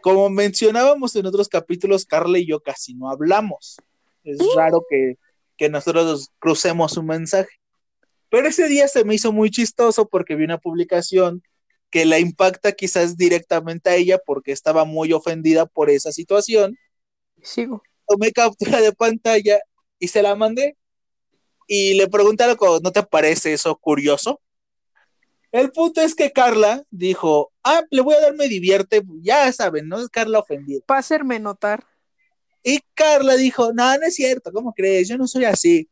[0.00, 3.76] Como mencionábamos en otros capítulos, Carla y yo casi no hablamos.
[4.22, 5.18] Es raro que,
[5.58, 7.50] que nosotros crucemos un mensaje.
[8.30, 11.42] Pero ese día se me hizo muy chistoso porque vi una publicación
[11.94, 16.76] que la impacta quizás directamente a ella porque estaba muy ofendida por esa situación
[17.40, 17.84] Sigo.
[18.08, 19.60] tomé captura de pantalla
[20.00, 20.76] y se la mandé.
[21.68, 24.40] Y le pregunté algo, ¿no te parece eso curioso?
[25.52, 29.86] El punto es que Carla dijo, ah, le voy a dar me divierte, ya saben,
[29.86, 30.00] ¿no?
[30.00, 30.80] Es Carla ofendida.
[30.86, 31.86] Para hacerme notar.
[32.64, 35.06] Y Carla dijo, no, no es cierto, ¿cómo crees?
[35.06, 35.88] Yo no soy así.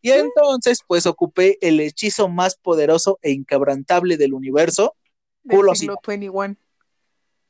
[0.00, 4.94] Y entonces, pues ocupé el hechizo más poderoso e inquebrantable del universo,
[5.50, 6.08] Del siglo sí.
[6.08, 6.56] 21.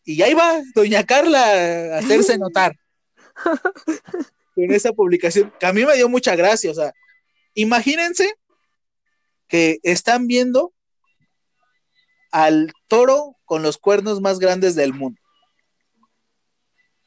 [0.05, 2.76] Y ahí va doña Carla a hacerse notar
[4.55, 6.70] con esa publicación, que a mí me dio mucha gracia.
[6.70, 6.92] O sea,
[7.55, 8.34] imagínense
[9.48, 10.72] que están viendo
[12.30, 15.20] al toro con los cuernos más grandes del mundo.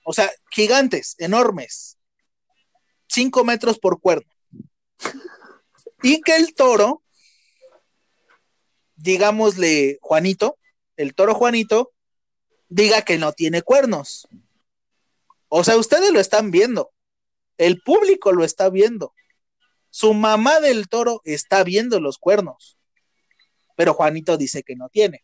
[0.06, 1.98] O sea, gigantes, enormes.
[3.08, 4.30] Cinco metros por cuerno.
[6.02, 7.02] Y que el toro,
[8.96, 10.58] digámosle Juanito,
[10.98, 11.92] el toro Juanito,
[12.70, 14.28] diga que no tiene cuernos.
[15.50, 16.92] O sea, ustedes lo están viendo.
[17.58, 19.14] El público lo está viendo.
[19.90, 22.78] Su mamá del toro está viendo los cuernos.
[23.76, 25.24] Pero Juanito dice que no tiene.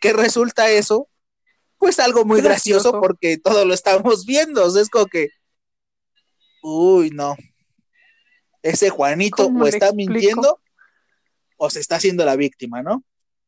[0.00, 1.08] ¿Qué resulta eso?
[1.78, 3.00] Pues algo muy gracioso, Gracioso.
[3.00, 4.64] porque todo lo estamos viendo.
[4.64, 5.28] O sea, es como que,
[6.62, 7.36] uy, no.
[8.62, 10.12] Ese Juanito ¿Cómo o está explico?
[10.12, 10.60] mintiendo
[11.56, 13.04] o se está haciendo la víctima, ¿no?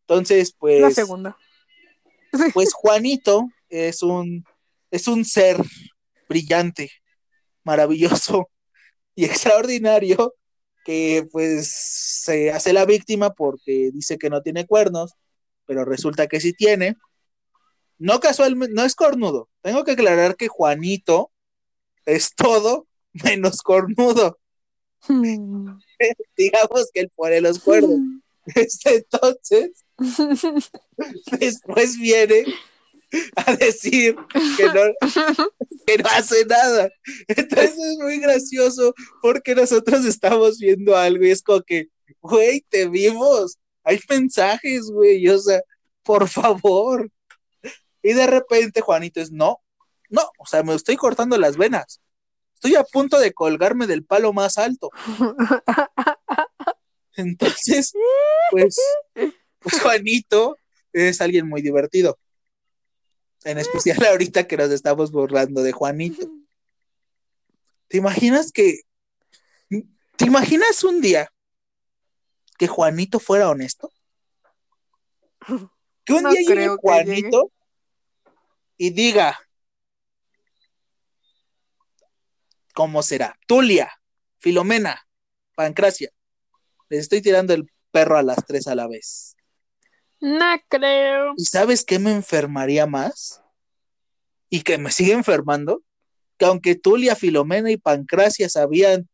[0.09, 1.37] Entonces, pues, La segunda.
[2.55, 4.43] pues Juanito es un,
[4.91, 5.59] es un ser
[6.29, 6.91] brillante,
[7.63, 8.49] maravilloso
[9.15, 10.35] y extraordinario
[10.87, 15.13] que pues se hace la víctima porque dice que no tiene cuernos,
[15.67, 16.97] pero resulta que sí tiene.
[17.99, 19.51] No casualmente, no es cornudo.
[19.61, 21.31] Tengo que aclarar que Juanito
[22.07, 24.39] es todo menos cornudo.
[26.37, 27.99] Digamos que él pone los cuernos.
[28.85, 29.85] Entonces,
[31.39, 32.45] después viene
[33.37, 34.17] a decir
[34.57, 34.83] que no,
[35.87, 36.91] que no hace nada.
[37.27, 41.89] Entonces es muy gracioso porque nosotros estamos viendo algo y es como que,
[42.21, 45.61] güey, te vimos, hay mensajes, güey, o sea,
[46.03, 47.11] por favor.
[48.03, 49.61] Y de repente Juanito es, no,
[50.11, 52.01] no, o sea, me estoy cortando las venas.
[52.55, 54.91] Estoy a punto de colgarme del palo más alto.
[57.19, 57.93] Entonces,
[58.53, 58.79] pues,
[59.59, 60.57] pues Juanito
[60.93, 62.19] es alguien muy divertido.
[63.45, 66.31] En especial ahorita que nos estamos burlando de Juanito.
[67.89, 68.83] ¿Te imaginas que...
[69.69, 71.33] ¿Te imaginas un día
[72.57, 73.93] que Juanito fuera honesto?
[76.05, 77.53] Que un No día llegue Juanito
[78.77, 79.39] y diga,
[82.75, 83.39] ¿cómo será?
[83.47, 83.93] Tulia,
[84.39, 85.07] Filomena,
[85.55, 86.13] Pancracia.
[86.89, 89.37] Les estoy tirando el perro a las tres a la vez.
[90.21, 91.35] No creo.
[91.37, 93.43] ¿Y sabes qué me enfermaría más?
[94.51, 95.83] Y que me sigue enfermando.
[96.39, 99.09] Que aunque Tulia, Filomena y Pancracia sabían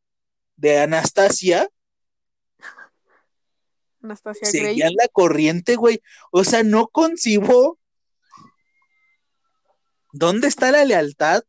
[0.57, 1.68] de Anastasia,
[4.03, 4.66] Anastasia Grey.
[4.66, 6.03] seguían la corriente, güey.
[6.31, 7.79] O sea, no concibo.
[10.12, 11.43] ¿Dónde está la lealtad?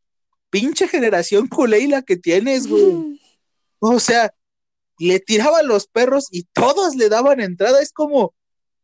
[0.50, 3.20] Pinche generación culeila que tienes, güey.
[3.78, 4.32] O sea,
[4.98, 7.80] le tiraba a los perros y todos le daban entrada.
[7.80, 8.34] Es como,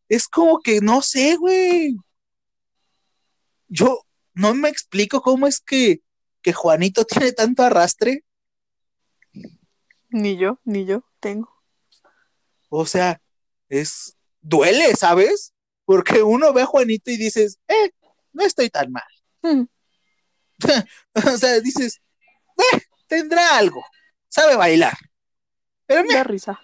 [0.09, 1.97] es como que no sé, güey.
[3.69, 4.01] Yo
[4.35, 6.03] no me explico cómo es que,
[6.43, 8.25] que Juanito tiene tanto arrastre.
[10.11, 11.51] Ni yo, ni yo tengo.
[12.69, 13.21] O sea,
[13.69, 15.55] es, duele, ¿sabes?
[15.85, 17.91] Porque uno ve a Juanito y dices, eh,
[18.33, 19.05] no estoy tan mal.
[19.43, 19.65] Mm.
[21.27, 22.01] o sea, dices,
[22.59, 23.85] eh, tendrá algo,
[24.29, 24.97] sabe bailar.
[25.93, 26.61] Pero mira, Da risa.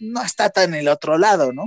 [0.00, 1.66] no está tan en el otro lado, ¿no?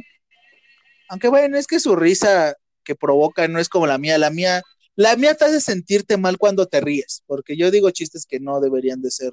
[1.10, 4.62] Aunque bueno, es que su risa que provoca no es como la mía, la mía,
[4.96, 8.60] la mía te hace sentirte mal cuando te ríes, porque yo digo chistes que no
[8.60, 9.32] deberían de ser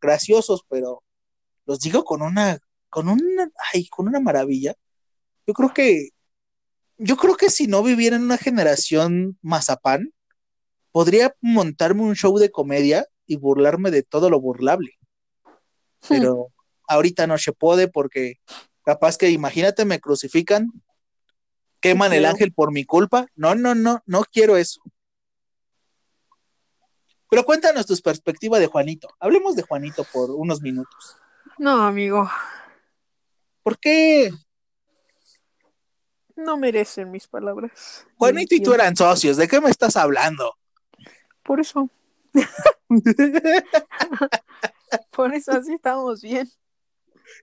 [0.00, 1.02] graciosos, pero
[1.66, 4.74] los digo con una, con una, ay, con una maravilla.
[5.46, 6.10] Yo creo que,
[6.98, 10.12] yo creo que si no viviera en una generación mazapán,
[10.92, 14.98] podría montarme un show de comedia y burlarme de todo lo burlable.
[16.08, 16.52] Pero
[16.90, 18.34] ahorita no se puede porque
[18.84, 20.72] capaz que imagínate me crucifican,
[21.80, 23.26] queman el ángel por mi culpa.
[23.36, 24.82] No, no, no, no quiero eso.
[27.30, 29.08] Pero cuéntanos tu perspectiva de Juanito.
[29.20, 31.16] Hablemos de Juanito por unos minutos.
[31.58, 32.28] No, amigo.
[33.62, 34.32] ¿Por qué
[36.34, 38.04] No merecen mis palabras.
[38.16, 39.36] Juanito y tú eran socios?
[39.36, 40.56] ¿De qué me estás hablando?
[41.44, 41.88] Por eso.
[45.12, 46.50] Por eso así estamos bien.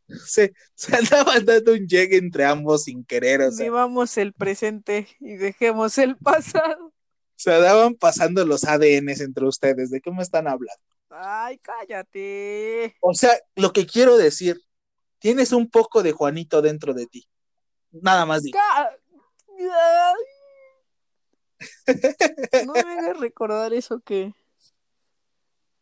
[0.26, 5.08] se, se andaban dando un llegue entre ambos sin querer, o sea, Vivamos el presente
[5.20, 6.94] y dejemos el pasado.
[7.36, 9.90] se andaban pasando los ADNs entre ustedes.
[9.92, 10.82] ¿De qué me están hablando?
[11.10, 12.96] Ay, cállate.
[13.00, 14.60] O sea, lo que quiero decir,
[15.20, 17.28] tienes un poco de Juanito dentro de ti.
[17.92, 18.58] Nada más digo.
[22.66, 24.34] No me hagas recordar eso que,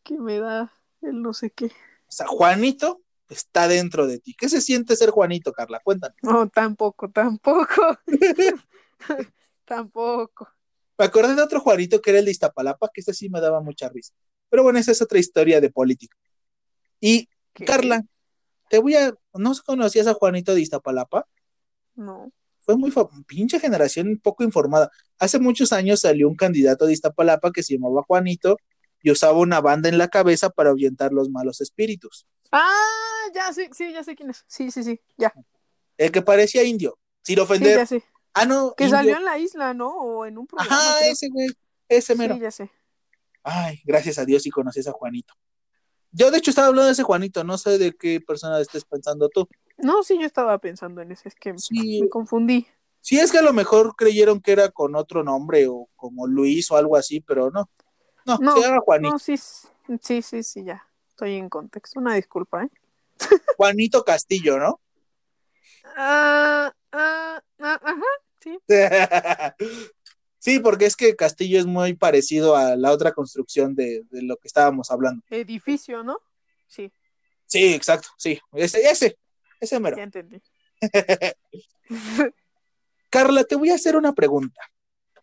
[0.02, 1.66] que me da el no sé qué.
[1.66, 4.34] O sea, Juanito está dentro de ti.
[4.34, 5.80] ¿Qué se siente ser Juanito, Carla?
[5.82, 6.16] Cuéntanos.
[6.22, 7.98] No, tampoco, tampoco.
[9.64, 10.48] tampoco.
[10.98, 13.60] Me acordé de otro Juanito que era el de Iztapalapa, que ese sí me daba
[13.60, 14.14] mucha risa.
[14.48, 16.16] Pero bueno, esa es otra historia de política.
[17.00, 17.64] Y ¿Qué?
[17.64, 18.04] Carla,
[18.70, 19.14] te voy a.
[19.34, 21.26] ¿No conocías a Juanito de Iztapalapa?
[21.94, 22.32] No.
[22.60, 22.92] Fue muy
[23.26, 24.90] pinche generación poco informada.
[25.18, 28.56] Hace muchos años salió un candidato de Iztapalapa que se llamaba Juanito
[29.02, 32.26] y usaba una banda en la cabeza para ahuyentar los malos espíritus.
[32.50, 34.44] Ah, ya sé, sí, ya sé quién es.
[34.46, 35.32] Sí, sí, sí, ya.
[35.96, 37.76] El que parecía indio, sin Sí, ofender.
[37.78, 38.04] ya sé.
[38.34, 38.74] ah, no.
[38.76, 38.96] Que indio.
[38.98, 39.88] salió en la isla, ¿no?
[39.90, 40.74] O en un programa.
[40.76, 41.12] Ajá, creo.
[41.12, 41.48] ese güey,
[41.88, 42.34] ese mero.
[42.34, 42.70] Sí, ya sé.
[43.42, 45.34] Ay, gracias a Dios y conoces a Juanito.
[46.10, 49.28] Yo, de hecho, estaba hablando de ese Juanito, no sé de qué persona estés pensando
[49.28, 49.48] tú.
[49.76, 52.00] No, sí, yo estaba pensando en ese, es que Sí.
[52.02, 52.66] me confundí.
[53.02, 56.70] Si es que a lo mejor creyeron que era con otro nombre o como Luis
[56.70, 57.68] o algo así, pero no.
[58.24, 59.12] No, No, se llama Juanito.
[59.12, 60.88] No, sí, sí, sí, sí, ya.
[61.10, 62.00] Estoy en contexto.
[62.00, 62.70] Una disculpa, ¿eh?
[63.56, 64.80] Juanito Castillo, ¿no?
[65.96, 68.02] Ah, ah, ajá,
[68.40, 68.58] sí.
[70.38, 74.36] sí, porque es que Castillo es muy parecido a la otra construcción de, de lo
[74.36, 75.22] que estábamos hablando.
[75.30, 76.18] Edificio, ¿no?
[76.66, 76.92] Sí,
[77.46, 78.40] Sí, exacto, sí.
[78.52, 79.18] Ese, ese,
[79.60, 79.96] ese mero.
[79.96, 80.42] ya entendí.
[83.10, 84.60] Carla, te voy a hacer una pregunta.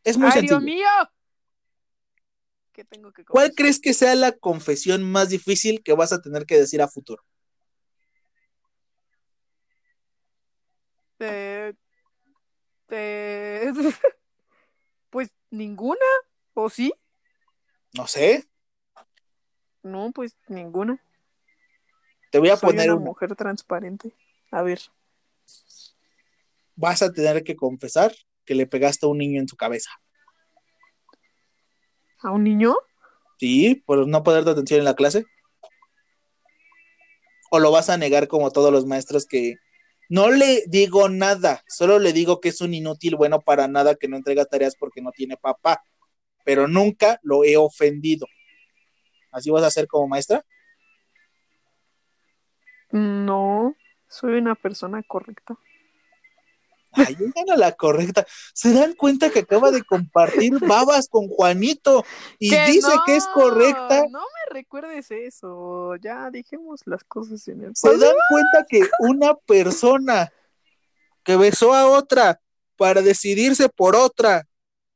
[0.04, 0.60] Es muy ¡Ay, sencillo.
[0.60, 0.88] Dios mío!
[2.72, 6.46] ¿Qué tengo que ¿Cuál crees que sea la confesión más difícil que vas a tener
[6.46, 7.24] que decir a futuro?
[11.20, 11.74] Eh,
[12.90, 13.72] eh,
[15.10, 16.00] pues ninguna,
[16.54, 16.94] ¿o sí?
[17.94, 18.48] No sé,
[19.84, 21.02] No, pues ninguna.
[22.32, 23.06] te voy a Soy poner una una.
[23.06, 24.16] mujer transparente.
[24.52, 24.80] A ver.
[26.76, 28.14] Vas a tener que confesar
[28.46, 29.92] que le pegaste a un niño en su cabeza.
[32.22, 32.76] ¿A un niño?
[33.40, 33.76] ¿Sí?
[33.86, 35.26] ¿Por no ponerte atención en la clase?
[37.52, 39.58] ¿O lo vas a negar como todos los maestros que
[40.10, 44.08] no le digo nada, solo le digo que es un inútil bueno para nada que
[44.08, 45.84] no entrega tareas porque no tiene papá,
[46.46, 48.28] pero nunca lo he ofendido?
[49.32, 50.46] ¿Así vas a hacer como maestra?
[52.92, 53.76] No,
[54.08, 55.58] soy una persona correcta.
[56.94, 58.26] Ay, oigan a la correcta.
[58.54, 62.06] ¿Se dan cuenta que acaba de compartir babas con Juanito
[62.40, 63.04] y ¡Que dice no!
[63.06, 64.06] que es correcta?
[64.10, 65.96] No me recuerdes eso.
[65.98, 70.32] Ya dijimos las cosas en el ¿Se dan cuenta que una persona
[71.24, 72.40] que besó a otra
[72.78, 74.48] para decidirse por otra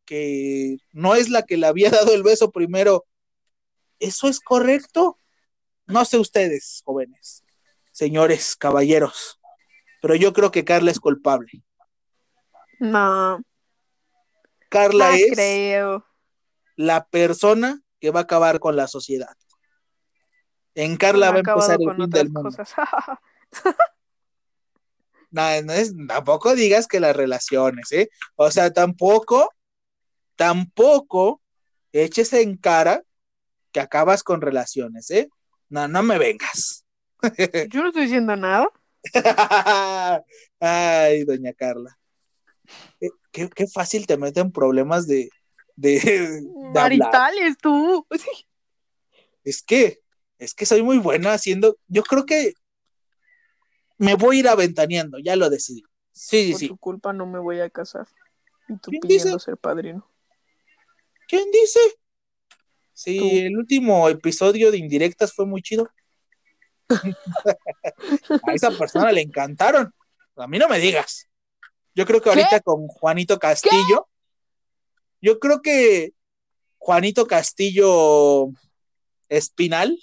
[0.06, 3.06] que no es la que le había dado el beso primero,
[4.00, 5.20] ¿eso es correcto?
[5.86, 7.44] No sé ustedes, jóvenes,
[7.92, 9.40] señores, caballeros,
[10.02, 11.64] pero yo creo que Carla es culpable.
[12.80, 13.42] No,
[14.70, 16.06] Carla no es creo.
[16.76, 19.36] la persona que va a acabar con la sociedad.
[20.76, 22.50] En Carla va a empezar el fin del mundo.
[25.30, 28.10] No, no es, tampoco digas que las relaciones, ¿eh?
[28.36, 29.54] O sea, tampoco,
[30.38, 31.42] tampoco
[31.92, 33.04] eches en cara
[33.74, 35.30] que acabas con relaciones, ¿eh?
[35.70, 36.86] No, no me vengas.
[37.70, 38.70] Yo no estoy diciendo nada.
[40.60, 42.00] Ay, doña Carla.
[43.00, 45.30] Eh, Qué, qué fácil te meten problemas de,
[45.76, 46.38] de, de
[46.70, 46.74] hablar.
[46.74, 48.06] Maritales, tú.
[49.44, 50.00] Es que,
[50.40, 51.78] es que soy muy buena haciendo.
[51.88, 52.54] Yo creo que
[53.98, 55.84] me voy a ir aventaneando, ya lo decidí.
[56.12, 56.68] Sí, Por sí.
[56.68, 58.08] tu culpa no me voy a casar.
[58.68, 59.40] Y tú ¿Quién pidiendo dice?
[59.46, 60.10] ser padrino.
[61.28, 61.80] ¿Quién dice?
[62.94, 63.26] Sí, Tú.
[63.30, 65.90] el último episodio de Indirectas fue muy chido.
[68.48, 69.94] A esa persona le encantaron.
[70.36, 71.28] A mí no me digas.
[71.98, 72.42] Yo creo que ¿Qué?
[72.42, 74.08] ahorita con Juanito Castillo,
[75.20, 76.14] yo creo que
[76.78, 78.50] Juanito Castillo
[79.30, 79.98] Espinal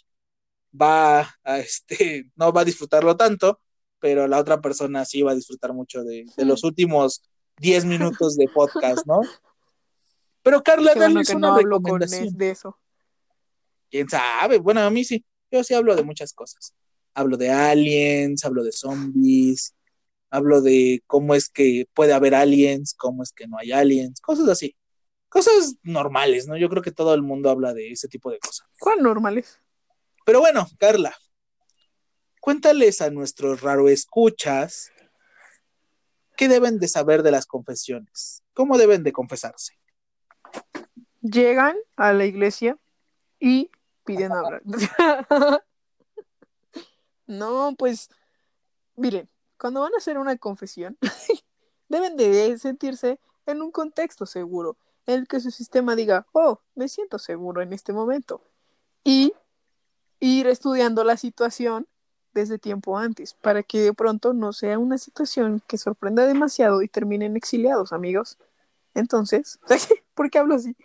[0.75, 3.61] va a este, no va a disfrutarlo tanto,
[4.01, 7.23] pero la otra persona sí va a disfrutar mucho de, los últimos
[7.59, 9.21] 10 minutos de podcast, ¿no?
[10.43, 12.77] Pero Carla, Qué bueno que una no hablo con de eso.
[13.89, 14.59] quién sabe.
[14.59, 15.25] Bueno, a mí sí.
[15.49, 16.75] Yo sí hablo de muchas cosas.
[17.15, 19.75] Hablo de aliens, hablo de zombies,
[20.35, 24.48] hablo de cómo es que puede haber aliens, cómo es que no hay aliens, cosas
[24.48, 24.77] así.
[25.28, 26.56] Cosas normales, ¿no?
[26.56, 28.66] Yo creo que todo el mundo habla de ese tipo de cosas.
[28.81, 29.61] ¿Cuál normales?
[30.27, 31.15] Pero bueno, Carla,
[32.40, 34.90] cuéntales a nuestros raro escuchas
[36.36, 39.78] qué deben de saber de las confesiones, cómo deben de confesarse.
[41.20, 42.77] Llegan a la iglesia
[43.39, 43.70] y
[44.05, 44.62] piden hablar.
[47.27, 48.09] no, pues,
[48.97, 49.28] miren,
[49.65, 50.99] cuando van a hacer una confesión,
[51.89, 54.77] deben de sentirse en un contexto seguro,
[55.07, 58.43] en el que su sistema diga, oh, me siento seguro en este momento.
[59.05, 59.32] Y
[60.20, 61.89] ir estudiando la situación
[62.35, 66.89] desde tiempo antes, para que de pronto no sea una situación que sorprenda demasiado y
[66.89, 68.36] terminen exiliados, amigos.
[68.93, 69.59] Entonces,
[70.15, 70.77] ¿por qué hablo así?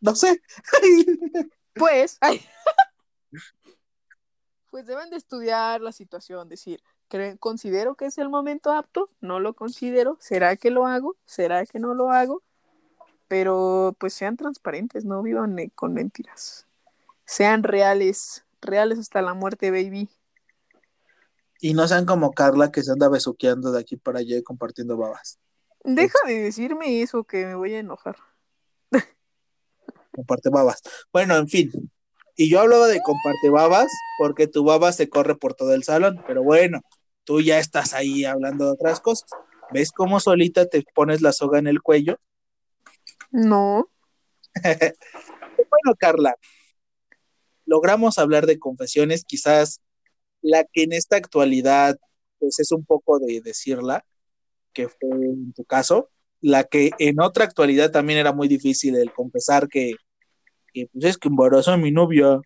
[0.00, 0.40] No sé.
[1.74, 2.20] Pues,
[4.70, 6.80] pues deben de estudiar la situación, decir,
[7.14, 9.08] ¿cre- ¿considero que es el momento apto?
[9.20, 10.16] No lo considero.
[10.20, 11.16] ¿Será que lo hago?
[11.24, 12.42] ¿Será que no lo hago?
[13.28, 16.66] Pero pues sean transparentes, no vivan eh, con mentiras.
[17.24, 20.08] Sean reales, reales hasta la muerte, baby.
[21.60, 24.96] Y no sean como Carla que se anda besuqueando de aquí para allá y compartiendo
[24.96, 25.38] babas.
[25.84, 28.16] Deja de decirme eso que me voy a enojar.
[30.12, 30.82] Comparte babas.
[31.12, 31.70] Bueno, en fin.
[32.36, 36.22] Y yo hablaba de comparte babas porque tu baba se corre por todo el salón.
[36.26, 36.80] Pero bueno,
[37.24, 39.28] tú ya estás ahí hablando de otras cosas.
[39.72, 42.18] ¿Ves cómo solita te pones la soga en el cuello?
[43.30, 43.88] No,
[45.56, 46.36] Bueno, Carla,
[47.66, 49.80] logramos hablar de confesiones, quizás
[50.42, 51.96] la que en esta actualidad,
[52.38, 54.04] pues es un poco de decirla,
[54.72, 56.10] que fue en tu caso,
[56.40, 59.94] la que en otra actualidad también era muy difícil el confesar que,
[60.72, 62.40] que, pues es que embarazó a mi novia,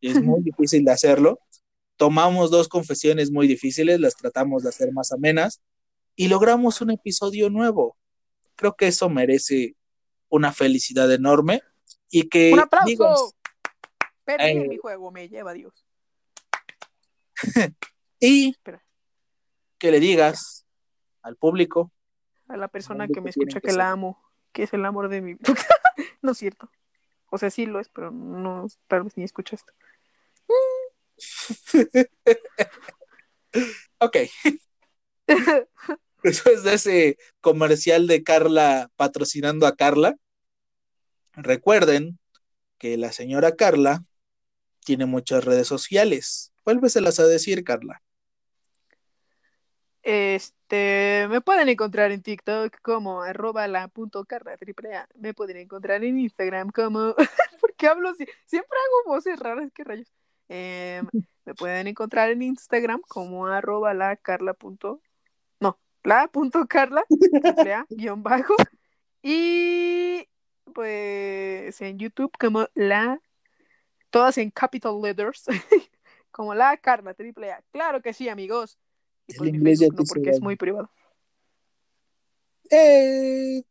[0.00, 1.40] es muy difícil de hacerlo.
[1.96, 5.60] Tomamos dos confesiones muy difíciles, las tratamos de hacer más amenas
[6.16, 7.96] y logramos un episodio nuevo.
[8.56, 9.76] Creo que eso merece
[10.28, 11.62] una felicidad enorme
[12.10, 12.86] y que un aplauso.
[12.86, 13.34] digas-
[14.24, 14.68] Perdí Eh.
[14.68, 15.84] mi juego, me lleva Dios.
[18.20, 18.84] y Espera.
[19.78, 20.64] que le digas
[21.22, 21.92] al público
[22.48, 25.08] A la persona ¿Dónde que me escucha que que la amo, que es el amor
[25.08, 25.54] de mi vida.
[26.20, 26.70] no es cierto.
[27.30, 29.72] O sea, sí lo es, pero no, tal vez ni escucha esto.
[33.98, 34.16] Ok
[36.22, 40.16] después de ese comercial de Carla patrocinando a Carla
[41.34, 42.18] recuerden
[42.78, 44.04] que la señora Carla
[44.84, 48.02] tiene muchas redes sociales vuélveselas a decir Carla
[50.02, 53.90] Este, me pueden encontrar en TikTok como arroba la.
[55.14, 57.14] Me pueden encontrar en Instagram como,
[57.60, 58.12] ¿por qué hablo?
[58.14, 60.12] Siempre hago voces raras, qué rayos.
[60.48, 61.06] Em,
[61.44, 65.00] me pueden encontrar en Instagram como arroba la carla punto,
[65.60, 67.04] no, la punto carla
[67.90, 68.54] guion bajo.
[69.22, 70.28] Y
[70.74, 73.20] pues en YouTube como la,
[74.10, 75.44] todas en capital letters,
[76.30, 77.62] como la carla triple A.
[77.72, 78.78] Claro que sí, amigos.
[79.26, 80.90] Y pues mi Facebook no, porque es muy privado.
[82.70, 83.62] Eh,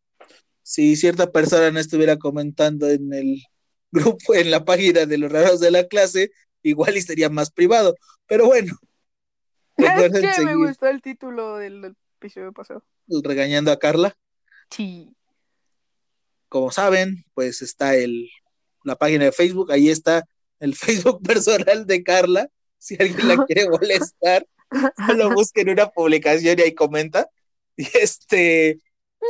[0.61, 3.43] si cierta persona no estuviera comentando en el
[3.91, 6.31] grupo, en la página de los raros de la clase,
[6.63, 7.95] igual y sería más privado.
[8.27, 8.77] Pero bueno,
[9.77, 12.83] Es recuerden que me gustó el título del, del episodio pasado.
[13.23, 14.15] regañando a Carla.
[14.69, 15.15] Sí.
[16.49, 18.29] Como saben, pues está el,
[18.83, 20.23] la página de Facebook, ahí está
[20.59, 22.49] el Facebook personal de Carla.
[22.77, 24.45] Si alguien la quiere molestar,
[25.07, 27.29] solo busquen una publicación y ahí comenta.
[27.77, 28.79] Y este,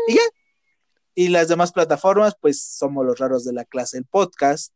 [0.07, 0.21] y ya.
[1.13, 4.73] Y las demás plataformas, pues somos los raros de la clase, el podcast.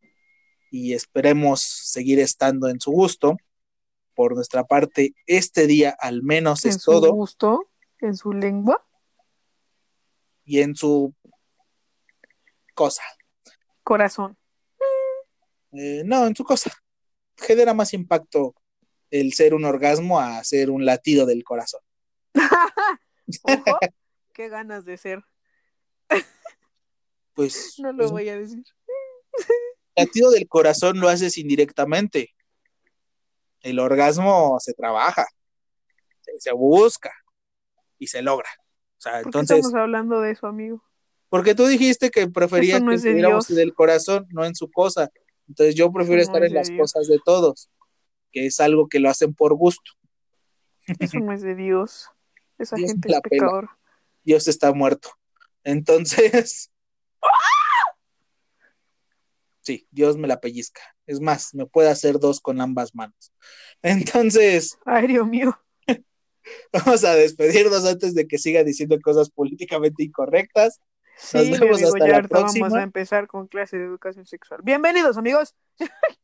[0.78, 3.38] Y esperemos seguir estando en su gusto.
[4.14, 7.14] Por nuestra parte, este día al menos En es su todo.
[7.14, 7.70] gusto,
[8.02, 8.86] en su lengua.
[10.44, 11.14] Y en su
[12.74, 13.04] cosa.
[13.84, 14.38] Corazón.
[15.72, 16.70] Eh, no, en su cosa.
[17.38, 18.54] Genera más impacto
[19.12, 21.80] el ser un orgasmo a ser un latido del corazón.
[23.44, 23.80] Ojo,
[24.34, 25.24] qué ganas de ser.
[27.34, 28.66] Pues No lo es- voy a decir.
[29.96, 32.34] El latido del corazón lo haces indirectamente.
[33.62, 35.26] El orgasmo se trabaja,
[36.22, 37.12] se, se busca
[37.98, 38.50] y se logra.
[38.98, 40.84] O sea, ¿Por qué estamos hablando de eso, amigo?
[41.30, 45.10] porque tú dijiste que preferías no que estuviéramos del corazón, no en su cosa.
[45.50, 46.80] Entonces yo prefiero Eso no estar es en las Dios.
[46.80, 47.70] cosas de todos,
[48.32, 49.92] que es algo que lo hacen por gusto.
[51.00, 52.10] Eso no es de Dios.
[52.58, 53.78] Esa Dios gente es pecadora.
[54.24, 55.10] Dios está muerto.
[55.64, 56.72] Entonces,
[59.66, 60.82] sí, Dios me la pellizca.
[61.08, 63.34] Es más, me puede hacer dos con ambas manos.
[63.82, 65.58] Entonces, Ay, Dios mío.
[66.72, 70.80] vamos a despedirnos antes de que siga diciendo cosas políticamente incorrectas.
[71.18, 72.80] Sí, Nos vemos amigo, hasta ya la ahorita vamos próxima.
[72.80, 74.60] a empezar con clase de educación sexual.
[74.64, 75.56] Bienvenidos, amigos.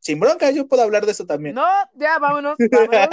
[0.00, 1.54] Sin bronca, yo puedo hablar de eso también.
[1.54, 1.64] No,
[1.94, 3.08] ya vámonos, vámonos.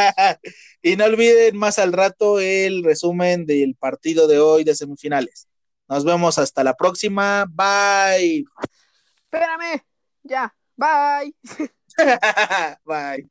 [0.81, 5.47] y no olviden más al rato el resumen del partido de hoy de semifinales.
[5.87, 7.45] Nos vemos hasta la próxima.
[7.47, 8.45] Bye.
[9.31, 9.81] Espérame.
[10.23, 10.53] Ya.
[10.77, 11.33] Bye.
[12.85, 13.27] Bye.